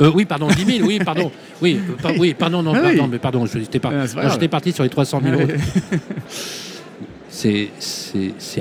Euh, 0.02 0.10
oui, 0.14 0.24
pardon, 0.24 0.48
10 0.48 0.64
000, 0.78 0.86
oui, 0.88 0.98
pardon. 1.04 1.30
Oui, 1.62 1.78
euh, 1.90 1.92
par- 2.02 2.12
oui 2.18 2.32
pardon, 2.34 2.62
non, 2.62 2.72
Ah 2.74 2.80
pardon, 2.80 3.02
oui. 3.04 3.08
mais 3.12 3.18
pardon, 3.18 3.44
je 3.46 3.58
j'étais 3.58 3.78
par- 3.78 3.92
Ah, 3.94 4.48
parti 4.48 4.72
sur 4.72 4.82
les 4.82 4.88
300 4.88 5.20
000 5.22 5.34
Ah, 5.38 5.42
euros. 5.42 5.52
C'est 7.28 7.70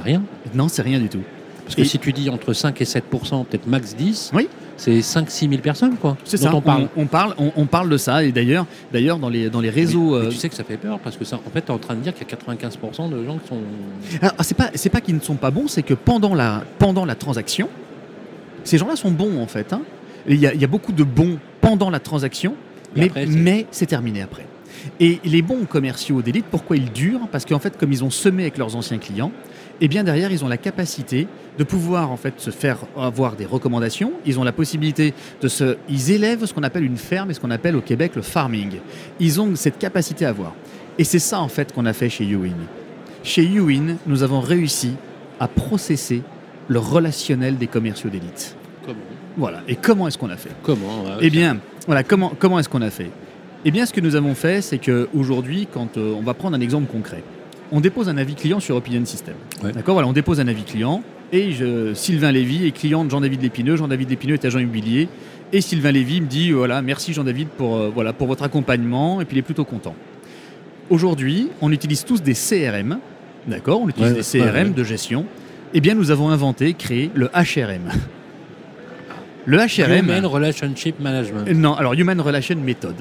rien? 0.04 0.24
Non, 0.54 0.68
c'est 0.68 0.82
rien 0.82 1.00
du 1.00 1.10
tout. 1.10 1.22
Parce 1.66 1.76
que 1.76 1.82
Et- 1.82 1.86
si 1.86 2.00
tu 2.00 2.14
dis 2.14 2.30
entre 2.30 2.54
5 2.54 2.80
et 2.82 2.86
7% 2.86 3.46
peut-être 3.46 3.68
max 3.68 3.96
10, 3.96 4.32
Oui. 4.34 4.48
C'est 4.80 5.00
5-6 5.02 5.50
000 5.50 5.62
personnes, 5.62 5.96
quoi. 5.98 6.18
C'est 6.24 6.38
ça. 6.38 6.56
on 6.56 6.62
parle. 6.62 6.88
On, 6.96 7.02
on 7.04 7.06
parle, 7.06 7.36
on, 7.38 7.52
on 7.56 7.66
parle 7.66 7.90
de 7.90 7.98
ça. 7.98 8.24
Et 8.24 8.32
d'ailleurs, 8.32 8.66
d'ailleurs 8.94 9.20
dans 9.20 9.30
les 9.30 9.50
dans 9.50 9.60
les 9.62 9.70
réseaux. 9.70 10.14
Mais- 10.16 10.22
mais 10.22 10.26
euh, 10.28 10.30
tu 10.30 10.38
sais 10.38 10.50
que 10.50 10.56
ça 10.56 10.64
fait 10.64 10.78
peur, 10.78 11.00
parce 11.00 11.18
que 11.18 11.26
ça, 11.26 11.36
en 11.46 11.50
fait, 11.52 11.62
tu 11.62 11.68
es 11.68 11.72
en 11.72 11.78
train 11.78 11.96
de 11.96 12.00
dire 12.02 12.14
qu'il 12.14 12.26
y 12.28 12.32
a 12.32 12.36
95% 12.36 13.10
de 13.10 13.26
gens 13.26 13.38
qui 13.38 13.48
sont. 13.50 13.58
Alors, 14.22 14.34
c'est 14.40 14.56
pas 14.58 14.70
c'est 14.74 14.90
pas 14.90 15.02
qu'ils 15.02 15.16
ne 15.16 15.20
sont 15.22 15.36
pas 15.36 15.52
bons, 15.52 15.68
c'est 15.68 15.84
que 15.84 15.94
pendant 15.94 16.34
la 16.34 16.64
pendant 16.80 17.06
la 17.06 17.16
transaction, 17.16 17.68
ces 18.64 18.78
gens-là 18.78 18.96
sont 18.96 19.12
bons 19.12 19.42
en 19.42 19.48
fait. 19.48 19.74
hein. 19.74 19.82
Il 20.28 20.36
y, 20.40 20.48
a, 20.48 20.54
il 20.54 20.62
y 20.62 20.66
a 20.66 20.68
beaucoup 20.68 20.92
de 20.92 21.04
bons 21.04 21.38
pendant 21.62 21.90
la 21.90 22.00
transaction, 22.00 22.56
mais 22.96 23.06
après, 23.08 23.26
c'est- 23.26 23.32
mais 23.38 23.66
c'est 23.72 23.86
terminé 23.86 24.22
après. 24.22 24.46
Et 25.00 25.20
les 25.26 25.42
bons 25.42 25.66
commerciaux 25.66 26.22
d'élite, 26.22 26.46
pourquoi 26.50 26.78
ils 26.78 26.92
durent? 26.92 27.28
Parce 27.32 27.46
qu'en 27.46 27.60
fait, 27.60 27.78
comme 27.78 27.92
ils 27.92 28.04
ont 28.04 28.10
semé 28.10 28.44
avec 28.44 28.58
leurs 28.58 28.76
anciens 28.76 28.98
clients, 28.98 29.32
et 29.82 29.88
bien 29.88 30.04
derrière, 30.04 30.32
ils 30.32 30.44
ont 30.44 30.48
la 30.48 30.58
capacité 30.58 31.28
de 31.58 31.64
pouvoir 31.64 32.12
en 32.12 32.18
fait 32.18 32.34
se 32.38 32.52
faire 32.52 32.80
avoir 32.98 33.36
des 33.36 33.46
recommandations. 33.46 34.14
Ils 34.26 34.40
ont 34.40 34.44
la 34.44 34.52
possibilité 34.52 35.14
de 35.42 35.48
se, 35.48 35.78
ils 35.90 36.12
élèvent 36.12 36.46
ce 36.46 36.54
qu'on 36.54 36.64
appelle 36.64 36.84
une 36.84 36.98
ferme 36.98 37.32
et 37.32 37.34
ce 37.34 37.40
qu'on 37.40 37.52
appelle 37.52 37.76
au 37.76 37.82
Québec 37.82 38.14
le 38.16 38.22
farming. 38.22 38.80
Ils 39.20 39.40
ont 39.42 39.56
cette 39.56 39.78
capacité 39.78 40.26
à 40.26 40.32
voir. 40.32 40.54
Et 40.98 41.04
c'est 41.04 41.20
ça 41.20 41.40
en 41.40 41.48
fait 41.48 41.74
qu'on 41.74 41.86
a 41.86 41.94
fait 41.94 42.10
chez 42.10 42.26
Ewin. 42.26 42.56
Chez 43.24 43.44
Ewin, 43.44 43.96
nous 44.06 44.24
avons 44.24 44.40
réussi 44.40 44.94
à 45.40 45.48
processer 45.48 46.22
le 46.68 46.80
relationnel 46.80 47.58
des 47.58 47.68
commerciaux 47.68 48.10
d'élite. 48.10 48.56
Comment 48.86 49.00
Voilà. 49.38 49.62
Et 49.68 49.76
comment 49.76 50.08
est-ce 50.08 50.18
qu'on 50.18 50.30
a 50.30 50.38
fait? 50.38 50.52
Comment 50.64 51.04
ouais, 51.04 51.18
eh 51.22 51.30
bien, 51.30 51.58
voilà, 51.86 52.04
comment, 52.04 52.34
comment 52.38 52.60
est-ce 52.60 52.70
qu'on 52.70 52.82
a 52.82 52.90
fait? 52.90 53.10
Eh 53.66 53.72
bien, 53.72 53.86
ce 53.86 53.92
que 53.92 54.00
nous 54.02 54.16
avons 54.16 54.36
fait, 54.36 54.62
c'est 54.62 54.78
qu'aujourd'hui, 54.78 55.68
quand 55.72 55.98
euh, 55.98 56.14
on 56.18 56.22
va 56.22 56.34
prendre 56.34 56.56
un 56.56 56.62
exemple 56.62 56.90
concret, 56.90 57.24
on 57.72 57.80
dépose 57.82 58.10
un 58.10 58.18
avis 58.18 58.36
client 58.36 58.60
sur 58.60 58.76
Opinion 58.76 59.06
System. 59.06 59.36
Ouais. 59.64 59.72
D'accord 59.72 59.94
Voilà, 59.96 60.08
on 60.08 60.14
dépose 60.14 60.40
un 60.40 60.48
avis 60.48 60.64
client 60.64 61.04
et 61.32 61.52
je- 61.52 61.94
Sylvain 61.94 62.32
Lévy 62.32 62.66
est 62.68 62.72
client 62.72 63.06
de 63.06 63.10
Jean-David 63.12 63.42
Lépineux. 63.42 63.76
Jean-David 63.76 64.10
Lépineux 64.10 64.34
est 64.36 64.46
agent 64.46 64.60
immobilier 64.60 65.08
et 65.54 65.62
Sylvain 65.62 65.92
Lévy 65.92 66.22
me 66.22 66.28
dit 66.28 66.52
voilà, 66.52 66.82
merci 66.82 67.14
Jean-David 67.14 67.50
pour, 67.50 67.76
euh, 67.78 67.92
voilà, 67.94 68.14
pour 68.14 68.28
votre 68.28 68.44
accompagnement 68.44 69.22
et 69.22 69.26
puis 69.26 69.38
il 69.38 69.40
est 69.40 69.44
plutôt 69.44 69.66
content. 69.66 69.96
Aujourd'hui, 70.90 71.50
on 71.62 71.72
utilise 71.72 72.04
tous 72.04 72.22
des 72.24 72.34
CRM, 72.34 72.98
d'accord 73.48 73.82
On 73.82 73.90
utilise 73.90 74.10
Ouais, 74.12 74.18
des 74.18 74.24
CRM 74.40 74.68
ouais, 74.70 74.74
de 74.74 74.84
gestion. 74.84 75.26
Eh 75.76 75.82
bien, 75.82 75.94
nous 75.94 76.10
avons 76.10 76.30
inventé, 76.30 76.74
créé 76.74 77.12
le 77.14 77.28
HRM. 77.28 77.92
Le 79.46 79.58
HRM. 79.58 80.06
Human 80.06 80.26
Relationship 80.26 81.00
Management. 81.00 81.46
Euh, 81.48 81.54
Non, 81.54 81.76
alors 81.76 81.94
Human 81.94 82.20
Relation 82.20 82.56
Method. 82.58 82.96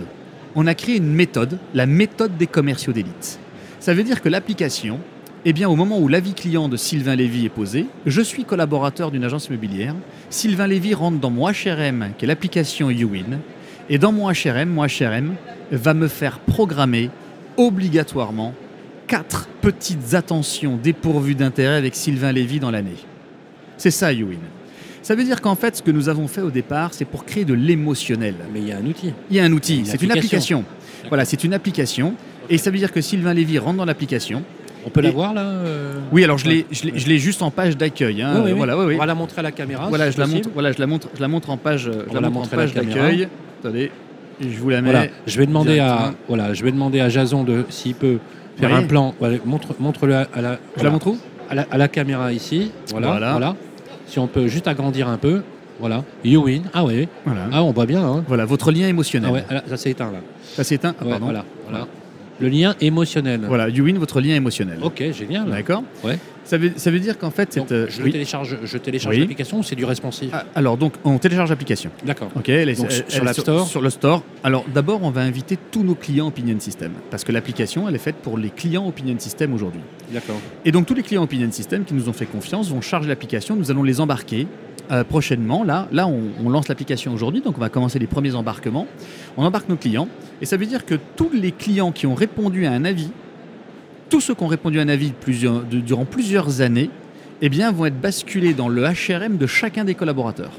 On 0.54 0.66
a 0.66 0.75
créé 0.75 0.96
une 0.96 1.12
méthode, 1.12 1.58
la 1.75 1.87
méthode 1.87 2.37
des 2.37 2.46
commerciaux 2.46 2.92
d'élite. 2.92 3.38
Ça 3.80 3.94
veut 3.94 4.02
dire 4.02 4.20
que 4.20 4.28
l'application, 4.28 4.99
eh 5.44 5.52
bien, 5.52 5.68
au 5.68 5.76
moment 5.76 6.00
où 6.00 6.08
l'avis 6.08 6.35
client 6.35 6.68
de 6.68 6.76
Sylvain 6.76 7.14
Lévy 7.14 7.47
est 7.47 7.50
posé, 7.50 7.87
je 8.06 8.20
suis 8.20 8.44
collaborateur 8.44 9.12
d'une 9.12 9.25
agence 9.25 9.47
immobilière. 9.47 9.94
Sylvain 10.30 10.66
Lévy 10.66 10.94
rentre 10.94 11.20
dans 11.20 11.30
mon 11.30 11.49
HRM, 11.49 12.11
qui 12.18 12.25
est 12.25 12.28
l'application 12.28 12.90
YouWin, 12.90 13.38
et 13.88 13.99
dans 13.99 14.11
mon 14.11 14.30
HRM, 14.30 14.68
mon 14.68 14.85
HRM 14.85 15.35
va 15.70 15.94
me 15.94 16.08
faire 16.08 16.40
programmer 16.40 17.11
obligatoirement 17.56 18.52
quatre 19.06 19.49
petites 19.62 20.14
attentions 20.14 20.76
dépourvues 20.76 21.37
d'intérêt 21.37 21.76
avec 21.76 21.94
Sylvain 21.94 22.32
Lévy 22.32 22.58
dans 22.58 22.70
l'année. 22.70 22.97
C'est 23.76 23.92
ça, 23.92 24.12
YouWin. 24.12 24.38
Ça 25.02 25.14
veut 25.14 25.25
dire 25.25 25.40
qu'en 25.40 25.54
fait, 25.54 25.76
ce 25.76 25.82
que 25.82 25.92
nous 25.92 26.08
avons 26.08 26.26
fait 26.26 26.42
au 26.42 26.50
départ, 26.50 26.92
c'est 26.92 27.04
pour 27.04 27.25
créer 27.25 27.44
de 27.44 27.54
l'émotionnel. 27.54 28.35
Mais 28.52 28.61
il 28.61 28.68
y 28.68 28.73
a 28.73 28.76
un 28.76 28.85
outil. 28.85 29.14
Il 29.30 29.37
y 29.37 29.40
a 29.40 29.44
un 29.44 29.52
outil, 29.52 29.82
c'est 29.87 30.02
une 30.02 30.11
application. 30.11 30.64
Voilà, 31.08 31.25
c'est 31.25 31.44
une 31.44 31.54
application. 31.54 32.14
Et 32.50 32.59
ça 32.59 32.71
veut 32.71 32.78
dire 32.78 32.93
que 32.93 33.00
Sylvain 33.00 33.35
Lévy 33.35 33.59
rentre 33.59 33.76
dans 33.78 33.85
l'application. 33.85 34.43
On 34.87 34.90
peut 34.90 35.00
Et- 35.00 35.05
la 35.05 35.11
voir 35.11 35.35
là 35.35 35.43
euh 35.43 35.99
Oui, 36.12 36.25
alors 36.25 36.38
je 36.38 36.49
l'ai, 36.49 36.67
je 36.71 37.07
l'ai- 37.07 37.19
juste 37.19 37.43
en 37.43 37.50
page 37.50 37.76
d'accueil. 37.76 38.23
hein. 38.23 38.33
Oui, 38.37 38.40
oui, 38.45 38.50
oui. 38.52 38.57
Voilà, 38.59 38.78
oui, 38.78 38.85
oui. 38.87 38.95
On 38.95 38.99
va 38.99 39.07
la 39.07 39.14
montrer 39.14 39.40
à 39.40 39.43
la 39.43 39.52
caméra. 39.52 39.87
Voilà, 39.88 40.11
je 40.11 40.19
la 40.19 40.26
montre. 40.26 40.49
Voilà, 40.55 40.73
je 40.73 40.78
la 40.78 40.87
montre. 40.87 41.09
Je 41.14 41.21
la 41.21 41.28
montre 41.28 41.50
en 41.50 41.57
page. 41.57 41.90
Je 42.09 42.14
la 42.14 42.21
la 42.21 42.31
montre 42.31 42.52
en 42.52 42.57
page 42.57 42.75
d'accueil. 42.75 43.28
Attendez. 43.61 43.90
je 44.40 44.57
vous 44.59 44.71
la 44.71 44.81
mets. 44.81 44.90
Voilà, 44.93 45.07
je 45.26 45.38
vais 45.38 45.47
demander 45.47 45.78
à 45.81 46.14
voilà, 46.28 46.55
je 46.55 46.62
vais 46.64 46.71
demander 46.71 47.00
à 47.00 47.09
Jason 47.09 47.43
de 47.43 47.64
s'il 47.71 47.95
peut 47.97 48.19
faire 48.57 48.71
Oui. 48.71 48.76
un 48.76 48.83
plan. 48.85 49.14
Voilà, 49.19 49.37
montre 49.45 49.75
montre-le 49.81 50.14
à, 50.14 50.28
à 50.33 50.40
la 50.40 50.52
Je 50.52 50.59
voilà, 50.76 50.85
la 50.85 50.90
montre 50.90 51.07
où 51.09 51.19
à 51.50 51.55
la, 51.57 51.67
à 51.71 51.76
la 51.76 51.88
caméra 51.88 52.33
ici. 52.33 52.71
Voilà, 52.93 53.09
Voilà. 53.09 53.31
voilà. 53.33 53.57
Si 54.07 54.19
on 54.21 54.28
peut 54.28 54.47
juste 54.47 54.69
agrandir 54.69 55.09
un 55.09 55.19
peu. 55.19 55.43
Voilà. 55.81 56.05
You 56.25 56.45
win. 56.45 56.62
Ah. 56.73 56.83
Voilà. 56.83 57.43
Ah 57.52 57.62
on 57.64 57.73
voit 57.73 57.87
bien. 57.87 58.02
Hein. 58.05 58.25
Voilà, 58.28 58.45
votre 58.45 58.71
lien 58.71 58.87
émotionnel. 58.88 59.31
Ah 59.31 59.35
ouais. 59.35 59.45
là, 59.50 59.62
ça 59.69 59.76
s'est 59.76 59.90
éteint 59.90 60.11
là. 60.12 60.19
Ça 60.55 60.62
c'est 60.64 60.85
un. 60.85 60.95
ah, 61.00 61.05
Ouais, 61.05 61.11
pardon. 61.11 61.25
voilà. 61.26 61.45
Voilà. 61.69 61.87
Le 62.40 62.49
lien 62.49 62.75
émotionnel. 62.80 63.40
Voilà, 63.47 63.68
you 63.68 63.85
win 63.85 63.99
votre 63.99 64.21
lien 64.21 64.35
émotionnel. 64.35 64.78
Ok, 64.83 65.02
génial. 65.12 65.50
D'accord 65.50 65.83
Ouais. 66.04 66.18
ça 66.45 66.57
veut, 66.57 66.71
ça 66.76 66.90
veut 66.90 67.00
dire 67.00 67.18
qu'en 67.18 67.30
fait, 67.30 67.57
Donc, 67.57 67.68
cette. 67.68 67.73
euh, 67.73 67.87
je 67.88 68.02
oui. 68.02 68.12
télécharge, 68.12 68.57
je 68.62 68.78
télécharge 68.78 69.14
Oui. 69.16 69.21
l'application 69.21 69.59
ou 69.59 69.62
c'est 69.64 69.75
du 69.75 69.85
responsive 69.85 70.30
Ah, 70.33 70.45
alors, 70.54 70.76
donc, 70.76 70.95
on 71.04 71.18
télécharge 71.18 71.50
l'application. 71.50 71.90
D'accord. 72.07 72.30
Ok, 72.37 72.49
elle 72.49 72.68
est, 72.68 72.75
Donc, 72.78 72.87
elle- 72.90 73.04
sur 73.11 73.26
elle 73.26 73.35
Store 73.35 73.66
Sur 73.66 73.80
le 73.83 73.90
store. 73.90 74.23
Alors, 74.45 74.64
d'abord, 74.73 75.02
on 75.02 75.11
va 75.11 75.23
inviter 75.23 75.59
tous 75.71 75.83
nos 75.83 75.95
clients 75.97 76.28
Opinion 76.28 76.59
System. 76.61 76.92
Parce 77.11 77.25
que 77.25 77.33
l'application, 77.33 77.88
elle 77.88 77.95
est 77.97 77.99
faite 77.99 78.16
pour 78.16 78.38
les 78.38 78.50
clients 78.50 78.87
Opinion 78.87 79.16
System 79.18 79.52
aujourd'hui. 79.52 79.80
D'accord. 80.12 80.40
Et 80.64 80.71
donc, 80.73 80.87
tous 80.87 80.95
les 80.95 81.02
clients 81.02 81.25
Opinion 81.25 81.50
System 81.50 81.85
qui 81.85 81.95
nous 81.95 82.09
ont 82.09 82.12
fait 82.12 82.26
confiance 82.26 82.68
vont 82.71 82.80
charger 82.80 83.09
l'application. 83.09 83.57
Nous 83.57 83.71
allons 83.71 83.83
les 83.83 84.00
embarquer 84.00 84.47
euh, 84.90 85.04
prochainement. 85.04 85.64
Là, 85.64 85.88
on, 86.07 86.49
lance 86.49 86.68
l'application 86.68 87.12
aujourd'hui. 87.12 87.40
Donc, 87.40 87.59
on 87.59 87.61
va 87.61 87.68
commencer 87.68 87.99
les 87.99 88.07
premiers 88.07 88.35
embarquements. 88.35 88.87
On 89.37 89.45
embarque 89.45 89.68
nos 89.68 89.76
clients. 89.76 90.09
Et 90.40 90.47
ça 90.47 90.57
veut 90.57 90.66
dire 90.66 90.87
que 90.87 90.95
tous 91.16 91.30
les 91.33 91.52
clients 91.52 91.92
qui 91.92 92.07
ont 92.07 92.14
répondu 92.14 92.66
à 92.66 92.73
un 92.73 92.85
avis, 92.85 93.11
tous 94.09 94.21
ceux 94.21 94.35
qui 94.35 94.42
ont 94.42 94.49
répondu 94.49 94.78
à 94.78 94.83
un 94.83 94.88
avis 94.88 95.12
durant 95.71 96.04
plusieurs 96.04 96.61
années, 96.61 96.90
eh 97.40 97.49
bien, 97.49 97.71
vont 97.71 97.87
être 97.87 98.00
basculés 98.00 98.54
dans 98.54 98.68
le 98.68 98.83
HRM 98.83 99.37
de 99.37 99.47
chacun 99.47 99.85
des 99.85 99.95
collaborateurs. 99.95 100.52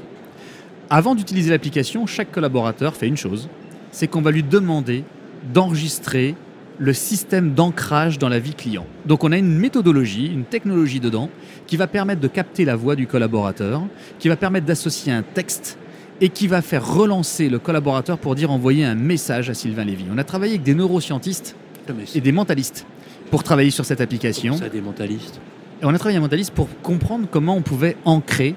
Avant 0.88 1.14
d'utiliser 1.14 1.50
l'application, 1.50 2.06
chaque 2.06 2.32
collaborateur 2.32 2.96
fait 2.96 3.06
une 3.06 3.16
chose, 3.16 3.48
c'est 3.92 4.06
qu'on 4.06 4.22
va 4.22 4.30
lui 4.30 4.42
demander 4.42 5.04
d'enregistrer 5.52 6.34
le 6.80 6.94
système 6.94 7.52
d'ancrage 7.52 8.18
dans 8.18 8.30
la 8.30 8.38
vie 8.38 8.54
client. 8.54 8.86
Donc 9.04 9.22
on 9.22 9.32
a 9.32 9.36
une 9.36 9.58
méthodologie, 9.58 10.26
une 10.26 10.44
technologie 10.44 10.98
dedans 10.98 11.28
qui 11.66 11.76
va 11.76 11.86
permettre 11.86 12.22
de 12.22 12.28
capter 12.28 12.64
la 12.64 12.74
voix 12.74 12.96
du 12.96 13.06
collaborateur, 13.06 13.82
qui 14.18 14.28
va 14.28 14.36
permettre 14.36 14.66
d'associer 14.66 15.12
un 15.12 15.22
texte 15.22 15.78
et 16.22 16.30
qui 16.30 16.46
va 16.46 16.62
faire 16.62 16.86
relancer 16.86 17.50
le 17.50 17.58
collaborateur 17.58 18.18
pour 18.18 18.34
dire 18.34 18.50
envoyer 18.50 18.84
un 18.84 18.94
message 18.94 19.50
à 19.50 19.54
Sylvain 19.54 19.84
Lévy. 19.84 20.06
On 20.10 20.16
a 20.16 20.24
travaillé 20.24 20.54
avec 20.54 20.62
des 20.62 20.74
neuroscientistes 20.74 21.54
mais 21.88 22.04
et 22.14 22.20
des 22.20 22.32
mentalistes 22.32 22.86
pour 23.30 23.42
travailler 23.42 23.70
sur 23.70 23.84
cette 23.84 24.00
application. 24.00 24.56
ça 24.56 24.68
des 24.68 24.80
mentalistes. 24.80 25.38
Et 25.82 25.84
on 25.84 25.90
a 25.90 25.98
travaillé 25.98 26.18
un 26.18 26.22
mentaliste 26.22 26.52
pour 26.52 26.68
comprendre 26.82 27.26
comment 27.30 27.56
on 27.56 27.62
pouvait 27.62 27.96
ancrer 28.06 28.54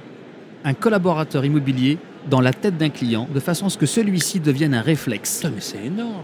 un 0.64 0.74
collaborateur 0.74 1.44
immobilier 1.44 1.98
dans 2.30 2.40
la 2.40 2.54
tête 2.54 2.78
d'un 2.78 2.90
client 2.90 3.28
de 3.34 3.40
façon 3.42 3.66
à 3.66 3.70
ce 3.70 3.78
que 3.78 3.86
celui-ci 3.86 4.40
devienne 4.40 4.74
un 4.74 4.82
réflexe. 4.82 5.38
Putain, 5.38 5.52
mais 5.56 5.62
c'est 5.62 5.86
énorme. 5.86 6.24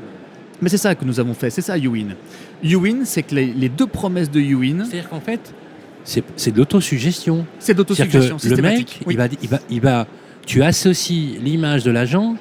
Mais 0.62 0.70
c'est 0.70 0.78
ça 0.78 0.96
que 0.96 1.06
nous 1.06 1.20
avons 1.20 1.34
fait, 1.34 1.50
c'est 1.50 1.62
ça 1.62 1.78
YouWin. 1.78 2.16
YouWin, 2.64 3.06
c'est 3.06 3.24
que 3.24 3.36
les, 3.36 3.48
les 3.48 3.70
deux 3.70 3.88
promesses 3.88 4.30
de 4.30 4.40
YouWin, 4.42 4.84
C'est-à-dire 4.86 5.10
qu'en 5.10 5.22
fait, 5.22 5.54
c'est 6.04 6.24
c'est 6.36 6.52
de 6.52 6.58
l'autosuggestion. 6.58 7.46
c'est 7.60 7.68
C'est-à-dire 7.68 7.86
d'autosuggestion 7.86 8.38
que 8.38 8.48
le 8.48 8.62
mec. 8.62 9.00
Oui. 9.06 9.14
il, 9.14 9.18
va, 9.18 9.28
il, 9.42 9.50
va, 9.50 9.60
il 9.70 9.82
va, 9.82 10.08
tu 10.46 10.64
associes 10.64 11.38
l'image 11.42 11.84
de 11.84 11.92
l'agent 11.92 12.36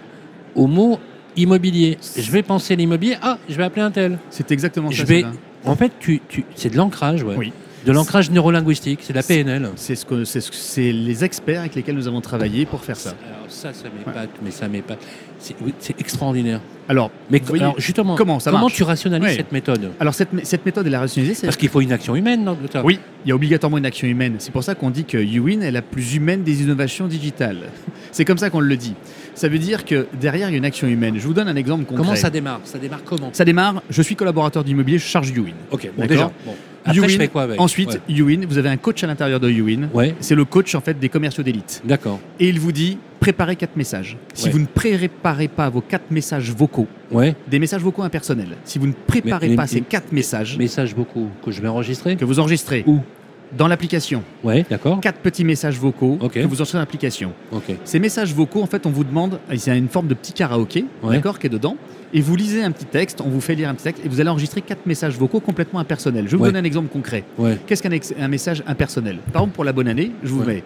au 0.55 0.67
mot 0.67 0.99
immobilier. 1.37 1.99
Je 2.17 2.31
vais 2.33 2.43
penser 2.43 2.75
l'immobilier, 2.77 3.17
ah, 3.23 3.39
je 3.49 3.55
vais 3.57 3.65
appeler 3.65 3.83
un 3.83 3.91
tel. 3.91 4.19
C'est 4.31 4.51
exactement 4.51 4.91
Je 4.91 4.99
ça. 4.99 5.05
vais, 5.05 5.25
en 5.65 5.77
fait, 5.77 5.93
tu, 6.01 6.21
tu, 6.29 6.45
c'est 6.57 6.71
de 6.71 6.77
l'ancrage, 6.77 7.23
ouais. 7.23 7.37
Oui. 7.37 7.53
De 7.89 7.95
l'ancrage 7.95 8.31
neurolinguistique, 8.31 9.01
c'est 9.03 9.15
de 9.15 9.19
la 9.19 9.23
PNL. 9.23 9.71
C'est 9.77 9.95
ce 9.95 10.05
que 10.05 10.25
c'est 10.25 10.93
les 10.93 11.25
experts 11.25 11.61
avec 11.61 11.75
lesquels 11.75 11.95
nous 11.95 12.07
avons 12.07 12.21
travaillé 12.21 12.67
pour 12.67 12.85
faire 12.85 12.97
ça. 12.97 13.15
Alors 13.27 13.47
ça, 13.49 13.73
ça 13.73 13.85
m'épate, 13.85 14.29
mais 14.45 14.51
ça 14.51 14.69
m'épate. 14.69 14.99
C'est 15.39 15.57
oui, 15.63 15.73
c'est 15.79 15.99
extraordinaire. 15.99 16.61
Alors, 16.87 17.11
Mais 17.31 17.41
voyez, 17.43 17.63
alors, 17.63 17.81
justement, 17.81 18.15
comment 18.17 18.41
ça 18.41 18.51
comment 18.51 18.69
tu 18.69 18.83
rationalises 18.83 19.37
cette 19.37 19.53
méthode 19.53 19.93
alors 20.01 20.13
cette, 20.13 20.29
cette 20.43 20.67
méthode, 20.67 20.87
elle 20.87 20.95
a 20.97 21.01
rationalisé. 21.01 21.35
c'est- 21.35 21.47
Parce 21.47 21.57
qu'il 21.57 21.69
faut 21.71 21.81
une 21.81 21.93
action 21.93 22.15
humaine 22.15 22.47
ça. 22.71 22.85
Oui, 22.85 22.99
il 23.25 23.29
y 23.29 23.33
a 23.33 23.35
obligatoirement 23.35 23.79
une 23.79 23.87
action 23.87 24.07
humaine. 24.07 24.35
C'est 24.39 24.51
pour 24.53 24.65
ça 24.65 24.75
qu'on 24.75 24.91
dit 24.91 25.05
que 25.05 25.17
YouWin 25.17 25.63
est 25.63 25.71
la 25.71 25.83
plus 25.83 26.15
humaine 26.15 26.43
des 26.43 26.63
innovations 26.63 27.07
digitales. 27.07 27.63
C'est 28.13 28.25
comme 28.25 28.39
ça 28.39 28.51
qu'on 28.51 28.61
le 28.61 28.77
dit. 28.77 28.95
Ça 29.35 29.49
veut 29.49 29.59
dire 29.59 29.85
que 29.85 30.09
derrière, 30.21 30.49
il 30.49 30.53
y 30.53 30.55
a 30.57 30.59
une 30.59 30.65
action 30.65 30.89
humaine. 30.89 31.15
Je 31.19 31.27
vous 31.27 31.35
donne 31.35 31.49
un 31.49 31.57
exemple 31.57 31.85
concret. 31.85 32.05
Comment 32.05 32.17
ça 32.17 32.31
démarre? 32.31 32.61
Ça 32.65 32.79
démarre 32.79 33.05
comment? 33.05 33.31
Ça 33.33 33.45
démarre, 33.45 33.83
je 33.89 34.03
suis 34.03 34.17
collaborateur 34.17 34.65
d'immobilier, 34.65 34.99
je 34.99 35.07
charge 35.07 35.31
YouWin. 35.31 35.53
Ok, 35.71 35.89
bon, 35.97 36.07
D'accord. 36.07 36.33
Bon. 36.45 36.55
Après, 36.91 36.97
YouWin, 36.97 37.09
je 37.09 37.17
fais 37.19 37.29
quoi 37.29 37.43
avec 37.43 37.61
Ensuite, 37.61 38.01
Ouais. 38.09 38.39
Vous 38.49 38.59
avez 38.59 38.69
un 38.69 38.77
coach 38.77 39.03
à 39.05 39.07
l'intérieur 39.07 39.41
de 39.41 39.51
YouWin. 39.51 39.89
Ouais, 39.95 40.15
C'est 40.21 40.35
le 40.35 40.45
coach 40.45 40.75
en 40.75 40.81
fait 40.81 40.99
des 40.99 41.09
commerciaux 41.09 41.43
d'élite. 41.43 41.83
d'accord. 41.85 42.21
Et 42.41 42.49
il 42.49 42.59
vous 42.61 42.73
dit 42.73 42.99
préparez 43.21 43.57
quatre 43.57 43.77
messages. 43.77 44.17
Si 44.33 44.47
Ouais. 44.47 44.51
vous 44.53 44.59
ne 44.61 44.67
préparez 44.67 45.49
pas 45.49 45.69
vos 45.69 45.81
quatre 45.81 46.11
messages 46.11 46.51
vocaux, 46.53 46.87
Ouais, 47.11 47.35
des 47.51 47.59
messages 47.59 47.83
vocaux 47.83 48.03
impersonnels, 48.03 48.57
si 48.65 48.79
vous 48.79 48.87
ne 48.87 48.93
préparez 49.07 49.49
Mais- 49.51 49.57
pas 49.57 49.63
mais- 49.63 49.69
ces 49.69 49.81
quatre 49.81 50.13
messages 50.13 50.57
message 50.57 50.95
beaucoup 50.95 51.29
que 51.45 51.51
je 51.51 51.61
vais 51.61 51.69
enregistrer. 51.69 52.17
que 52.17 52.25
vous 52.25 52.39
enregistrez 52.39 52.85
Où? 52.87 53.01
Dans 53.57 53.69
l'application, 53.69 54.23
Ouais, 54.45 54.65
d'accord. 54.69 55.01
quatre 55.01 55.21
petits 55.21 55.45
messages 55.45 55.79
vocaux 55.79 56.17
que 56.17 56.41
vous 56.41 56.57
enregistrez 56.57 56.77
dans 56.77 56.81
l'application. 56.81 57.33
Ces 57.85 57.99
messages 57.99 58.35
vocaux, 58.35 58.63
en 58.63 58.67
fait, 58.67 58.85
on 58.87 58.91
vous 58.91 59.05
demande, 59.05 59.41
il 59.53 59.65
y 59.67 59.71
a 59.71 59.75
une 59.77 59.89
forme 59.89 60.07
de 60.09 60.15
petit 60.15 60.33
karaoké, 60.33 60.85
Ouais. 61.03 61.17
d'accord, 61.17 61.39
qui 61.39 61.47
est 61.47 61.51
dedans, 61.51 61.77
et 62.13 62.21
vous 62.21 62.37
lisez 62.37 62.63
un 62.63 62.71
petit 62.73 62.85
texte, 62.85 63.21
on 63.25 63.29
vous 63.29 63.41
fait 63.41 63.55
lire 63.55 63.69
un 63.69 63.75
petit 63.75 63.85
texte, 63.85 64.05
et 64.05 64.09
vous 64.09 64.21
allez 64.21 64.29
enregistrer 64.31 64.61
quatre 64.61 64.87
messages 64.87 65.17
vocaux 65.17 65.41
complètement 65.41 65.79
impersonnels. 65.81 66.25
Je 66.27 66.33
vais 66.33 66.37
vous 66.37 66.43
Ouais. 66.45 66.49
donner 66.51 66.59
un 66.61 66.65
exemple 66.65 66.89
concret. 66.89 67.25
Ouais. 67.39 67.59
Qu'est-ce 67.67 67.83
qu'un 67.83 67.91
un 68.23 68.29
message 68.29 68.63
impersonnel? 68.67 69.19
Par 69.33 69.43
exemple, 69.43 69.55
pour 69.55 69.65
la 69.65 69.73
bonne 69.73 69.89
année, 69.89 70.11
je 70.23 70.29
vous 70.29 70.45
mets 70.45 70.63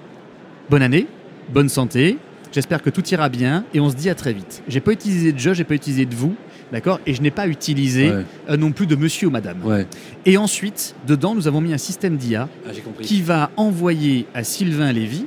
bonne 0.70 0.82
année, 0.82 1.06
bonne 1.52 1.68
santé, 1.68 2.18
j'espère 2.52 2.82
que 2.82 2.90
tout 2.90 3.06
ira 3.10 3.28
bien, 3.28 3.64
et 3.74 3.80
on 3.80 3.90
se 3.90 3.96
dit 3.96 4.10
à 4.10 4.14
très 4.14 4.32
vite. 4.32 4.62
J'ai 4.68 4.80
pas 4.80 4.92
utilisé 4.92 5.32
de 5.32 5.38
je, 5.38 5.52
j'ai 5.52 5.64
pas 5.64 5.74
utilisé 5.74 6.04
de 6.06 6.14
vous, 6.14 6.34
d'accord, 6.72 6.98
et 7.06 7.14
je 7.14 7.22
n'ai 7.22 7.30
pas 7.30 7.46
utilisé 7.46 8.10
Ouais. 8.10 8.24
euh, 8.50 8.56
non 8.56 8.72
plus 8.72 8.86
de 8.86 8.96
monsieur 8.96 9.28
ou 9.28 9.30
madame. 9.30 9.58
Ouais. 9.64 9.86
Et 10.26 10.36
ensuite, 10.36 10.94
dedans, 11.06 11.34
nous 11.34 11.46
avons 11.46 11.60
mis 11.60 11.72
un 11.72 11.78
système 11.78 12.16
d'IA 12.16 12.48
Ah, 12.66 12.70
qui 13.00 13.22
va 13.22 13.50
envoyer 13.56 14.26
à 14.34 14.42
Sylvain 14.42 14.90
Lévy 14.92 15.26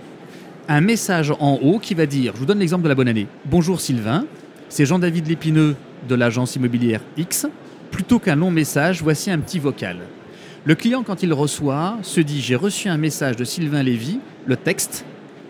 un 0.67 0.81
message 0.81 1.31
en 1.39 1.59
haut 1.61 1.77
qui 1.79 1.93
va 1.93 2.07
dire, 2.07 2.33
je 2.33 2.39
vous 2.39 2.45
donne 2.47 2.59
l'exemple 2.59 2.83
de 2.83 2.89
la 2.89 2.95
bonne 2.95 3.07
année, 3.07 3.27
bonjour 3.45 3.79
Sylvain, 3.79 4.25
c'est 4.67 4.85
Jean-David 4.85 5.27
Lépineux 5.27 5.75
de 6.09 6.15
l'agence 6.15 6.55
immobilière 6.55 7.01
X, 7.17 7.45
plutôt 7.91 8.17
qu'un 8.19 8.35
long 8.35 8.49
message, 8.51 9.01
voici 9.03 9.29
un 9.31 9.37
petit 9.39 9.59
vocal. 9.59 9.97
Le 10.65 10.73
client, 10.73 11.03
quand 11.03 11.21
il 11.21 11.31
reçoit, 11.31 11.97
se 12.01 12.19
dit, 12.19 12.41
j'ai 12.41 12.55
reçu 12.55 12.89
un 12.89 12.97
message 12.97 13.35
de 13.35 13.43
Sylvain 13.43 13.83
Lévy, 13.83 14.19
le 14.47 14.57
texte, 14.57 15.05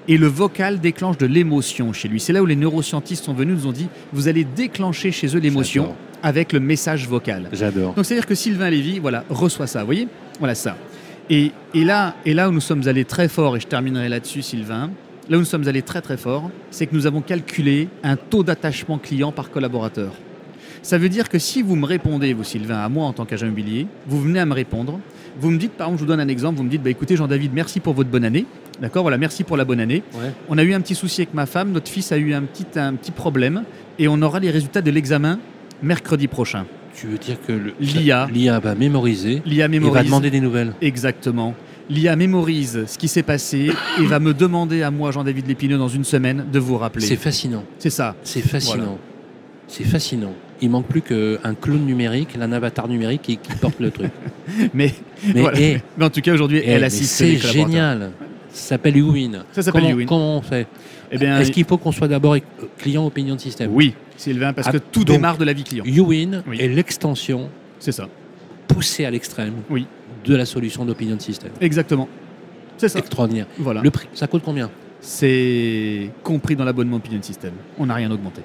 et 0.07 0.17
le 0.17 0.27
vocal 0.27 0.79
déclenche 0.79 1.17
de 1.17 1.25
l'émotion 1.25 1.93
chez 1.93 2.07
lui. 2.07 2.19
C'est 2.19 2.33
là 2.33 2.41
où 2.41 2.45
les 2.45 2.55
neuroscientistes 2.55 3.23
sont 3.23 3.33
venus, 3.33 3.57
nous 3.59 3.67
ont 3.67 3.71
dit, 3.71 3.87
vous 4.13 4.27
allez 4.27 4.43
déclencher 4.43 5.11
chez 5.11 5.35
eux 5.35 5.39
l'émotion 5.39 5.95
avec 6.23 6.53
le 6.53 6.59
message 6.59 7.07
vocal. 7.07 7.49
J'adore. 7.51 7.93
Donc 7.93 8.05
c'est-à-dire 8.05 8.25
que 8.25 8.35
Sylvain 8.35 8.69
Lévy, 8.69 8.99
voilà, 8.99 9.23
reçoit 9.29 9.67
ça, 9.67 9.79
vous 9.79 9.85
voyez? 9.85 10.07
Voilà 10.39 10.55
ça. 10.55 10.77
Et, 11.29 11.51
et 11.73 11.83
là, 11.83 12.15
et 12.25 12.33
là 12.33 12.49
où 12.49 12.51
nous 12.51 12.61
sommes 12.61 12.87
allés 12.87 13.05
très 13.05 13.27
fort, 13.27 13.57
et 13.57 13.59
je 13.59 13.67
terminerai 13.67 14.09
là-dessus, 14.09 14.41
Sylvain, 14.41 14.91
là 15.29 15.37
où 15.37 15.39
nous 15.39 15.45
sommes 15.45 15.67
allés 15.67 15.81
très 15.81 16.01
très 16.01 16.17
fort, 16.17 16.51
c'est 16.69 16.85
que 16.85 16.95
nous 16.95 17.07
avons 17.07 17.21
calculé 17.21 17.89
un 18.03 18.15
taux 18.15 18.43
d'attachement 18.43 18.99
client 18.99 19.31
par 19.31 19.49
collaborateur. 19.49 20.13
Ça 20.83 20.99
veut 20.99 21.09
dire 21.09 21.29
que 21.29 21.39
si 21.39 21.63
vous 21.63 21.75
me 21.75 21.85
répondez, 21.85 22.33
vous 22.33 22.43
Sylvain, 22.43 22.77
à 22.77 22.89
moi 22.89 23.05
en 23.05 23.13
tant 23.13 23.25
qu'agent 23.25 23.47
immobilier, 23.47 23.87
vous 24.05 24.21
venez 24.21 24.39
à 24.39 24.45
me 24.45 24.53
répondre, 24.53 24.99
vous 25.39 25.49
me 25.49 25.57
dites, 25.57 25.71
par 25.71 25.87
exemple, 25.87 25.99
je 25.99 26.05
vous 26.05 26.11
donne 26.11 26.19
un 26.19 26.27
exemple, 26.27 26.57
vous 26.57 26.63
me 26.63 26.69
dites, 26.69 26.83
bah, 26.83 26.91
écoutez 26.91 27.15
Jean-David, 27.15 27.51
merci 27.53 27.79
pour 27.79 27.93
votre 27.93 28.09
bonne 28.09 28.23
année. 28.23 28.45
D'accord, 28.81 29.03
voilà, 29.03 29.17
merci 29.17 29.43
pour 29.43 29.57
la 29.57 29.65
bonne 29.65 29.79
année. 29.79 30.03
Ouais. 30.13 30.31
On 30.49 30.57
a 30.57 30.63
eu 30.63 30.73
un 30.73 30.81
petit 30.81 30.95
souci 30.95 31.21
avec 31.21 31.33
ma 31.33 31.45
femme, 31.45 31.71
notre 31.71 31.89
fils 31.89 32.11
a 32.11 32.17
eu 32.17 32.33
un 32.33 32.41
petit, 32.43 32.65
un 32.77 32.93
petit 32.95 33.11
problème, 33.11 33.63
et 33.99 34.07
on 34.07 34.21
aura 34.21 34.39
les 34.39 34.51
résultats 34.51 34.81
de 34.81 34.91
l'examen 34.91 35.39
mercredi 35.81 36.27
prochain. 36.27 36.65
Tu 36.95 37.07
veux 37.07 37.17
dire 37.17 37.37
que 37.45 37.53
L'IA. 37.79 38.29
l'IA 38.31 38.59
va 38.59 38.73
mémoriser 38.75 39.41
L'IA 39.45 39.65
et 39.65 39.79
va 39.79 40.03
demander 40.03 40.29
des 40.29 40.39
nouvelles. 40.39 40.73
Exactement. 40.81 41.53
L'IA 41.89 42.15
mémorise 42.15 42.85
ce 42.87 42.97
qui 42.97 43.07
s'est 43.07 43.23
passé 43.23 43.69
et 44.01 44.05
va 44.05 44.19
me 44.19 44.33
demander 44.33 44.81
à 44.81 44.91
moi, 44.91 45.11
Jean-David 45.11 45.47
Lépineux, 45.47 45.77
dans 45.77 45.89
une 45.89 46.05
semaine, 46.05 46.45
de 46.51 46.59
vous 46.59 46.77
rappeler. 46.77 47.05
C'est 47.05 47.15
fascinant. 47.17 47.63
C'est 47.79 47.89
ça. 47.89 48.15
C'est 48.23 48.41
fascinant. 48.41 48.97
C'est 49.67 49.83
fascinant. 49.83 50.33
Il 50.61 50.69
manque 50.69 50.87
plus 50.87 51.01
qu'un 51.01 51.53
clone 51.59 51.85
numérique, 51.85 52.29
un 52.39 52.51
avatar 52.53 52.87
numérique 52.87 53.23
qui, 53.23 53.37
qui 53.37 53.51
porte 53.59 53.79
le 53.79 53.91
truc. 53.91 54.11
Mais, 54.73 54.93
Mais, 55.33 55.41
voilà. 55.41 55.59
eh, 55.59 55.81
Mais 55.97 56.05
en 56.05 56.09
tout 56.09 56.21
cas, 56.21 56.33
aujourd'hui, 56.33 56.61
eh, 56.63 56.69
elle 56.69 56.83
assiste 56.85 57.13
c'est 57.13 57.35
génial. 57.37 58.11
Ça 58.55 58.69
s'appelle 58.69 58.95
YouWin. 58.95 59.43
Ça 59.51 59.61
s'appelle 59.61 59.81
comment, 59.81 59.91
YouWin. 59.93 60.05
Comment 60.05 60.37
on 60.37 60.41
fait 60.41 60.65
Eh 61.11 61.17
bien, 61.17 61.39
Est-ce 61.39 61.51
qu'il 61.51 61.65
faut 61.65 61.77
qu'on 61.77 61.91
soit 61.91 62.07
d'abord 62.07 62.37
client 62.77 63.05
opinion 63.05 63.35
de 63.35 63.41
système 63.41 63.69
oui, 63.73 63.93
Sylvain, 64.15 64.53
parce 64.53 64.67
Ah, 64.69 64.71
que 64.71 64.77
tout 64.77 65.03
donc- 65.03 65.17
démarre 65.17 65.37
de 65.37 65.43
la 65.43 65.51
vie 65.53 65.63
client. 65.65 65.83
YouWin 65.85 66.41
Oui. 66.47 66.57
est 66.61 66.69
l'extension 66.69 67.49
C'est 67.79 67.91
ça. 67.91 68.07
poussée 68.67 69.03
à 69.03 69.11
l'extrême 69.11 69.55
Oui. 69.69 69.87
de 70.23 70.35
la 70.35 70.45
solution 70.45 70.85
d'opinion 70.85 71.17
de 71.17 71.21
système. 71.21 71.51
Exactement. 71.59 72.07
C'est 72.77 72.87
ça. 72.89 72.99
Extraordinaire. 72.99 73.47
Voilà. 73.59 73.81
Le 73.81 73.91
prix, 73.91 74.07
ça 74.13 74.27
coûte 74.27 74.41
combien? 74.45 74.69
C'est 75.01 76.09
compris 76.23 76.55
dans 76.55 76.63
l'abonnement 76.65 76.97
Opinion 76.97 77.21
System. 77.21 77.51
On 77.77 77.85
n'a 77.85 77.93
rien 77.93 78.09
augmenté. 78.09 78.41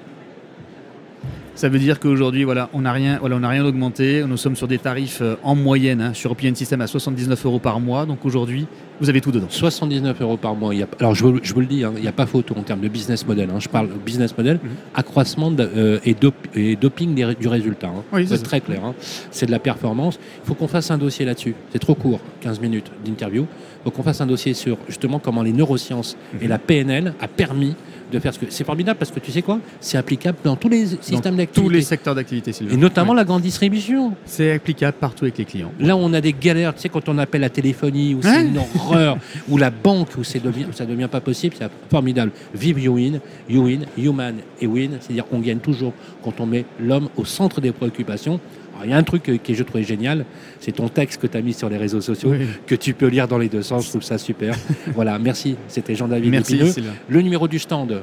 Ça 1.61 1.69
veut 1.69 1.77
dire 1.77 1.99
qu'aujourd'hui, 1.99 2.43
voilà, 2.43 2.71
on 2.73 2.81
n'a 2.81 2.91
rien, 2.91 3.17
voilà, 3.19 3.35
on 3.35 3.41
n'a 3.41 3.49
rien 3.49 3.63
augmenté. 3.63 4.23
Nous 4.27 4.35
sommes 4.37 4.55
sur 4.55 4.67
des 4.67 4.79
tarifs 4.79 5.19
euh, 5.21 5.35
en 5.43 5.53
moyenne 5.53 6.01
hein, 6.01 6.13
sur 6.15 6.31
Opinion 6.31 6.55
System 6.55 6.81
à 6.81 6.87
79 6.87 7.45
euros 7.45 7.59
par 7.59 7.79
mois. 7.79 8.07
Donc 8.07 8.25
aujourd'hui, 8.25 8.65
vous 8.99 9.09
avez 9.11 9.21
tout 9.21 9.31
dedans. 9.31 9.45
79 9.47 10.19
euros 10.21 10.37
par 10.37 10.55
mois. 10.55 10.73
Il 10.73 10.79
y 10.79 10.81
a- 10.81 10.87
alors 10.99 11.13
je 11.13 11.23
vous, 11.23 11.39
je 11.43 11.53
vous 11.53 11.59
le 11.59 11.67
dis, 11.67 11.83
hein, 11.83 11.93
il 11.97 12.01
n'y 12.01 12.07
a 12.07 12.11
pas 12.13 12.25
photo 12.25 12.55
en 12.57 12.63
termes 12.63 12.79
de 12.79 12.87
business 12.87 13.27
model. 13.27 13.47
hein. 13.51 13.59
Je 13.59 13.69
parle 13.69 13.89
business 14.03 14.35
model, 14.35 14.55
Mhm. 14.63 14.69
accroissement 14.95 15.51
de- 15.51 15.69
euh, 15.77 15.99
et, 16.03 16.15
dop- 16.15 16.33
et 16.55 16.75
doping 16.75 17.13
des 17.13 17.35
du 17.35 17.47
résultat. 17.47 17.91
Oui, 18.11 18.25
c'est 18.27 18.41
très 18.41 18.59
clair. 18.59 18.81
C'est 19.29 19.45
de 19.45 19.51
la 19.51 19.59
performance. 19.59 20.17
Il 20.43 20.47
faut 20.47 20.55
qu'on 20.55 20.67
fasse 20.67 20.89
un 20.89 20.97
dossier 20.97 21.25
là-dessus. 21.25 21.53
C'est 21.71 21.77
trop 21.77 21.93
court, 21.93 22.21
15 22.39 22.59
minutes 22.59 22.91
d'interview. 23.05 23.43
Il 23.43 23.83
faut 23.83 23.91
qu'on 23.91 24.01
fasse 24.03 24.19
un 24.21 24.25
dossier 24.25 24.55
sur 24.55 24.79
justement 24.87 25.19
comment 25.19 25.43
les 25.43 25.53
neurosciences 25.53 26.17
et 26.41 26.47
la 26.47 26.57
PNL 26.57 27.13
a 27.21 27.27
permis 27.27 27.75
de 28.11 28.19
faire 28.19 28.33
ce 28.33 28.39
que. 28.39 28.45
C'est 28.49 28.63
formidable 28.63 28.99
parce 28.99 29.11
que 29.11 29.19
tu 29.19 29.31
sais 29.31 29.41
quoi? 29.41 29.59
C'est 29.79 29.97
applicable 29.97 30.37
dans 30.43 30.55
tous 30.55 30.69
les 30.69 30.85
systèmes 31.01 31.35
d'activité. 31.37 31.61
tous 31.61 31.69
les 31.69 31.81
secteurs 31.81 32.13
d'activité, 32.15 32.51
Sylvain. 32.53 32.73
Et 32.73 32.77
notamment 32.77 33.13
la 33.13 33.23
grande 33.23 33.41
distribution. 33.41 34.13
C'est 34.25 34.53
applicable 34.53 34.97
partout 34.99 35.25
avec 35.25 35.37
les 35.37 35.45
clients. 35.45 35.71
Là, 35.79 35.95
on 35.95 36.13
a 36.13 36.21
des 36.21 36.33
galères, 36.33 36.75
tu 36.75 36.81
sais, 36.81 36.89
quand 36.89 37.07
on 37.09 37.17
appelle 37.17 37.41
la 37.41 37.49
téléphonie, 37.49 38.13
où 38.15 38.21
c'est 38.21 38.29
Ouais. 38.29 38.45
une 38.45 38.57
horreur, 38.57 39.17
ou 39.49 39.57
la 39.57 39.71
banque, 39.71 40.09
où 40.17 40.23
c'est 40.23 40.41
devient- 40.43 40.67
ça 40.73 40.85
devient 40.85 41.07
pas 41.11 41.21
possible, 41.21 41.55
c'est 41.57 41.69
formidable. 41.89 42.31
Vive 42.53 42.79
you 42.79 42.93
win, 42.95 43.19
you 43.49 43.63
win, 43.63 43.85
human 43.97 44.35
et 44.59 44.67
win, 44.67 44.97
c'est-à-dire 44.99 45.25
qu'on 45.27 45.39
gagne 45.39 45.59
toujours 45.59 45.93
quand 46.23 46.39
on 46.39 46.45
met 46.45 46.65
l'homme 46.79 47.09
au 47.17 47.25
centre 47.25 47.61
des 47.61 47.71
préoccupations. 47.71 48.39
Alors, 48.81 48.89
il 48.89 48.91
y 48.91 48.93
a 48.93 48.97
un 48.97 49.03
truc 49.03 49.23
que 49.43 49.53
je 49.53 49.63
trouvais 49.63 49.83
génial, 49.83 50.25
c'est 50.59 50.71
ton 50.71 50.87
texte 50.89 51.21
que 51.21 51.27
tu 51.27 51.37
as 51.37 51.41
mis 51.41 51.53
sur 51.53 51.69
les 51.69 51.77
réseaux 51.77 52.01
sociaux, 52.01 52.31
Oui. 52.31 52.47
que 52.65 52.73
tu 52.73 52.93
peux 52.95 53.07
lire 53.07 53.27
dans 53.27 53.37
les 53.37 53.47
deux 53.47 53.61
sens, 53.61 53.85
je 53.85 53.89
trouve 53.89 54.01
ça 54.03 54.17
super. 54.17 54.55
voilà, 54.95 55.19
merci, 55.19 55.55
c'était 55.67 55.93
Jean-David 55.93 56.31
Merci. 56.31 56.59
Le 57.07 57.21
numéro 57.21 57.47
du 57.47 57.59
stand, 57.59 58.01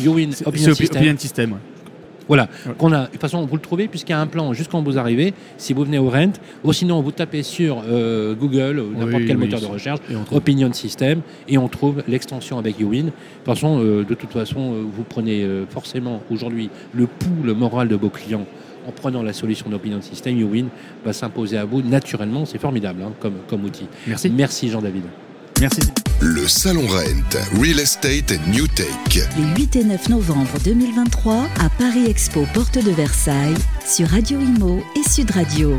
you 0.00 0.12
win, 0.12 0.32
C'est 0.32 0.46
Opinion 0.46 0.74
System. 0.74 0.96
Opinion 1.00 1.18
System. 1.18 1.52
ouais. 1.52 1.58
Voilà, 2.26 2.46
Ouais. 2.66 2.72
qu'on 2.76 2.92
a. 2.92 3.06
De 3.06 3.12
toute 3.12 3.20
façon, 3.22 3.46
vous 3.46 3.54
le 3.56 3.62
trouvez 3.62 3.88
puisqu'il 3.88 4.12
y 4.12 4.14
a 4.14 4.20
un 4.20 4.26
plan 4.26 4.52
juste 4.52 4.70
quand 4.70 4.82
vous 4.82 4.98
arrivez. 4.98 5.32
Si 5.56 5.72
vous 5.72 5.84
venez 5.84 5.96
au 5.98 6.10
Rent, 6.10 6.32
ou 6.62 6.74
sinon 6.74 7.00
vous 7.00 7.10
tapez 7.10 7.42
sur 7.42 7.82
euh, 7.88 8.34
Google 8.34 8.80
ou 8.80 8.92
n'importe 8.92 9.22
Oui, 9.22 9.24
quel 9.28 9.36
oui, 9.38 9.44
moteur 9.46 9.60
de 9.62 9.66
recherche. 9.66 10.00
Opinion 10.30 10.70
System, 10.74 11.22
et 11.48 11.56
on 11.56 11.68
trouve 11.68 12.02
l'extension 12.06 12.58
avec 12.58 12.78
YouWin. 12.78 13.04
De 13.04 13.10
toute 13.10 13.14
façon, 13.46 13.80
euh, 13.82 14.04
de 14.04 14.12
toute 14.14 14.30
façon, 14.30 14.74
euh, 14.74 14.82
vous 14.94 15.04
prenez 15.04 15.42
euh, 15.42 15.64
forcément 15.70 16.20
aujourd'hui 16.30 16.68
le 16.92 17.06
pouls, 17.06 17.44
le 17.44 17.54
moral 17.54 17.88
de 17.88 17.96
vos 17.96 18.10
clients 18.10 18.44
en 18.88 18.92
prenant 18.92 19.22
la 19.22 19.32
solution 19.32 19.68
d'Opinion 19.68 20.00
System. 20.00 20.36
YouWin 20.38 20.66
va 21.04 21.12
s'imposer 21.12 21.58
à 21.58 21.64
vous 21.64 21.82
naturellement. 21.82 22.46
C'est 22.46 22.58
formidable 22.58 23.02
hein, 23.02 23.12
comme, 23.20 23.34
comme 23.48 23.64
outil. 23.64 23.86
Merci. 24.06 24.30
Merci 24.30 24.70
Jean-David. 24.70 25.04
Merci. 25.60 25.80
Le 26.20 26.48
Salon 26.48 26.86
Rent, 26.86 27.60
Real 27.60 27.78
Estate 27.78 28.32
and 28.32 28.50
New 28.50 28.66
Tech. 28.66 28.88
Les 29.36 29.62
8 29.62 29.76
et 29.76 29.84
9 29.84 30.08
novembre 30.08 30.58
2023 30.64 31.34
à 31.60 31.68
Paris 31.78 32.06
Expo 32.08 32.44
Porte 32.54 32.82
de 32.84 32.90
Versailles 32.90 33.54
sur 33.86 34.08
Radio 34.08 34.40
Imo 34.40 34.82
et 34.96 35.08
Sud 35.08 35.30
Radio. 35.30 35.78